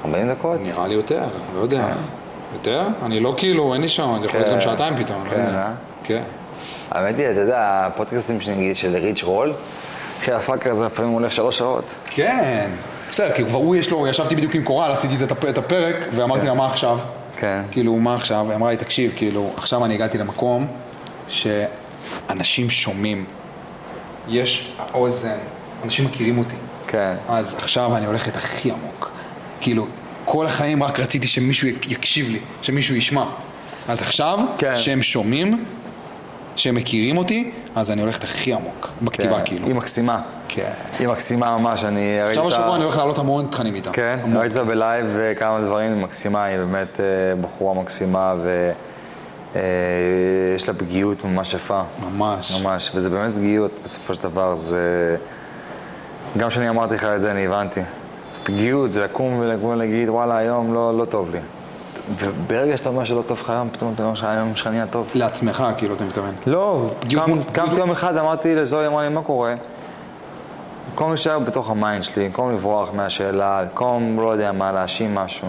[0.06, 0.60] 40 דקות?
[0.62, 1.24] נראה לי יותר,
[1.56, 1.88] לא יודע.
[2.54, 2.82] יותר?
[3.06, 4.56] אני לא כאילו, אין לי שעון, זה יכול להיות כן.
[4.56, 5.42] גם שעתיים פתאום, לא כן.
[5.56, 5.72] אה?
[6.04, 6.22] כן.
[6.92, 9.54] האמת היא, אתה יודע, הפודקאסטים שנגיד של ריץ' רול,
[10.22, 11.84] אחי, הפאקר הזה לפעמים הולך שלוש שעות.
[12.06, 12.70] כן.
[13.10, 15.96] בסדר, כי כבר הוא יש לו, ישבתי בדיוק עם קורל, עשיתי את הפ- את הפרק,
[16.12, 17.00] ואמרתי לה, מה עכשיו?
[17.40, 17.62] כן.
[17.72, 18.46] כאילו, מה עכשיו?
[18.50, 20.68] היא אמרה לי, תקשיב, כאילו, עכשיו אני הגעתי למקום
[21.28, 23.26] שאנשים שומעים.
[24.28, 25.38] יש האוזן,
[25.84, 26.56] אנשים מכירים אותי.
[26.88, 27.16] כן.
[27.30, 29.12] אז עכשיו אני הולך את הכי עמוק.
[29.62, 29.88] כאילו,
[30.26, 33.26] כל החיים רק רציתי שמישהו יק- יקשיב לי, שמישהו ישמע.
[33.88, 34.76] אז עכשיו, כן.
[34.78, 35.66] שהם שומעים,
[36.56, 39.68] שהם מכירים אותי, אז אני הולך את הכי עמוק, בכתיבה כן, כאילו.
[39.68, 40.22] היא מקסימה.
[40.48, 40.70] כן.
[41.00, 42.48] היא מקסימה ממש, אני ראיתי עכשיו.
[42.48, 43.92] השבוע אני הולך להעלות המון תכנים איתה.
[43.92, 44.20] כן.
[44.36, 45.06] ראיתי אותה בלייב
[45.40, 47.06] כמה דברים, היא מקסימה, היא באמת אה,
[47.42, 48.34] בחורה מקסימה
[49.58, 51.82] ויש לה פגיעות ממש יפה.
[52.02, 52.62] ממש.
[52.62, 55.16] ממש, וזה באמת פגיעות בסופו של דבר, זה...
[56.38, 57.82] גם כשאני אמרתי לך את זה, אני הבנתי.
[58.44, 61.40] פגיעות זה לקום ולהגיד, וואלה, היום לא, לא טוב לי.
[62.16, 65.12] וברגע שאתה אומר שלא טוב לך היום, פתאום אתה אומר שהיום שלך נהיה טוב.
[65.16, 66.34] לעצמך, כאילו, אתה מתכוון.
[66.48, 66.88] לא,
[67.54, 69.56] קמתי יום אחד, אמרתי לזוהי, אמר לי, מה קורה?
[70.90, 75.48] במקום להישאר בתוך ה mind שלי, במקום לברוח מהשאלה, במקום, לא יודע מה, להאשים משהו.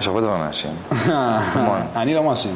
[0.00, 0.70] יש הרבה דברים להאשים.
[0.90, 1.80] המון.
[2.02, 2.54] אני לא מאשים.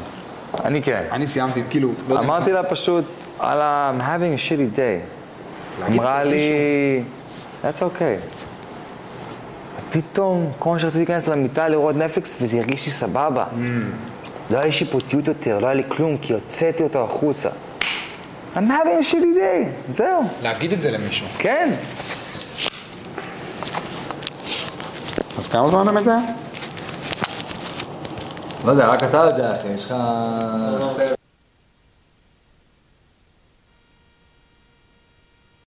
[0.64, 1.03] אני כן.
[1.12, 2.26] אני סיימתי, כאילו, לא יודע.
[2.26, 3.05] אמרתי לה פשוט,
[3.38, 5.22] וואלה, I'm having a shitty day.
[5.88, 6.24] אמרה.
[6.24, 7.03] לי,
[7.64, 8.26] that's okay.
[9.90, 13.45] פתאום, כמו שרציתי להיכנס למיטה לראות נטפליקס, וזה הרגיש לי סבבה.
[13.45, 13.57] Mm.
[14.51, 17.49] לא היה לי שיפוטיות יותר, לא היה לי כלום, כי הוצאתי אותו החוצה.
[18.55, 20.22] I'm having a shitty day, זהו.
[20.43, 21.26] להגיד את זה למישהו.
[21.38, 21.70] כן.
[25.38, 26.14] אז כמה זמן באמת זה?
[28.65, 29.95] לא יודע, רק אתה יודע, אחי, יש לך...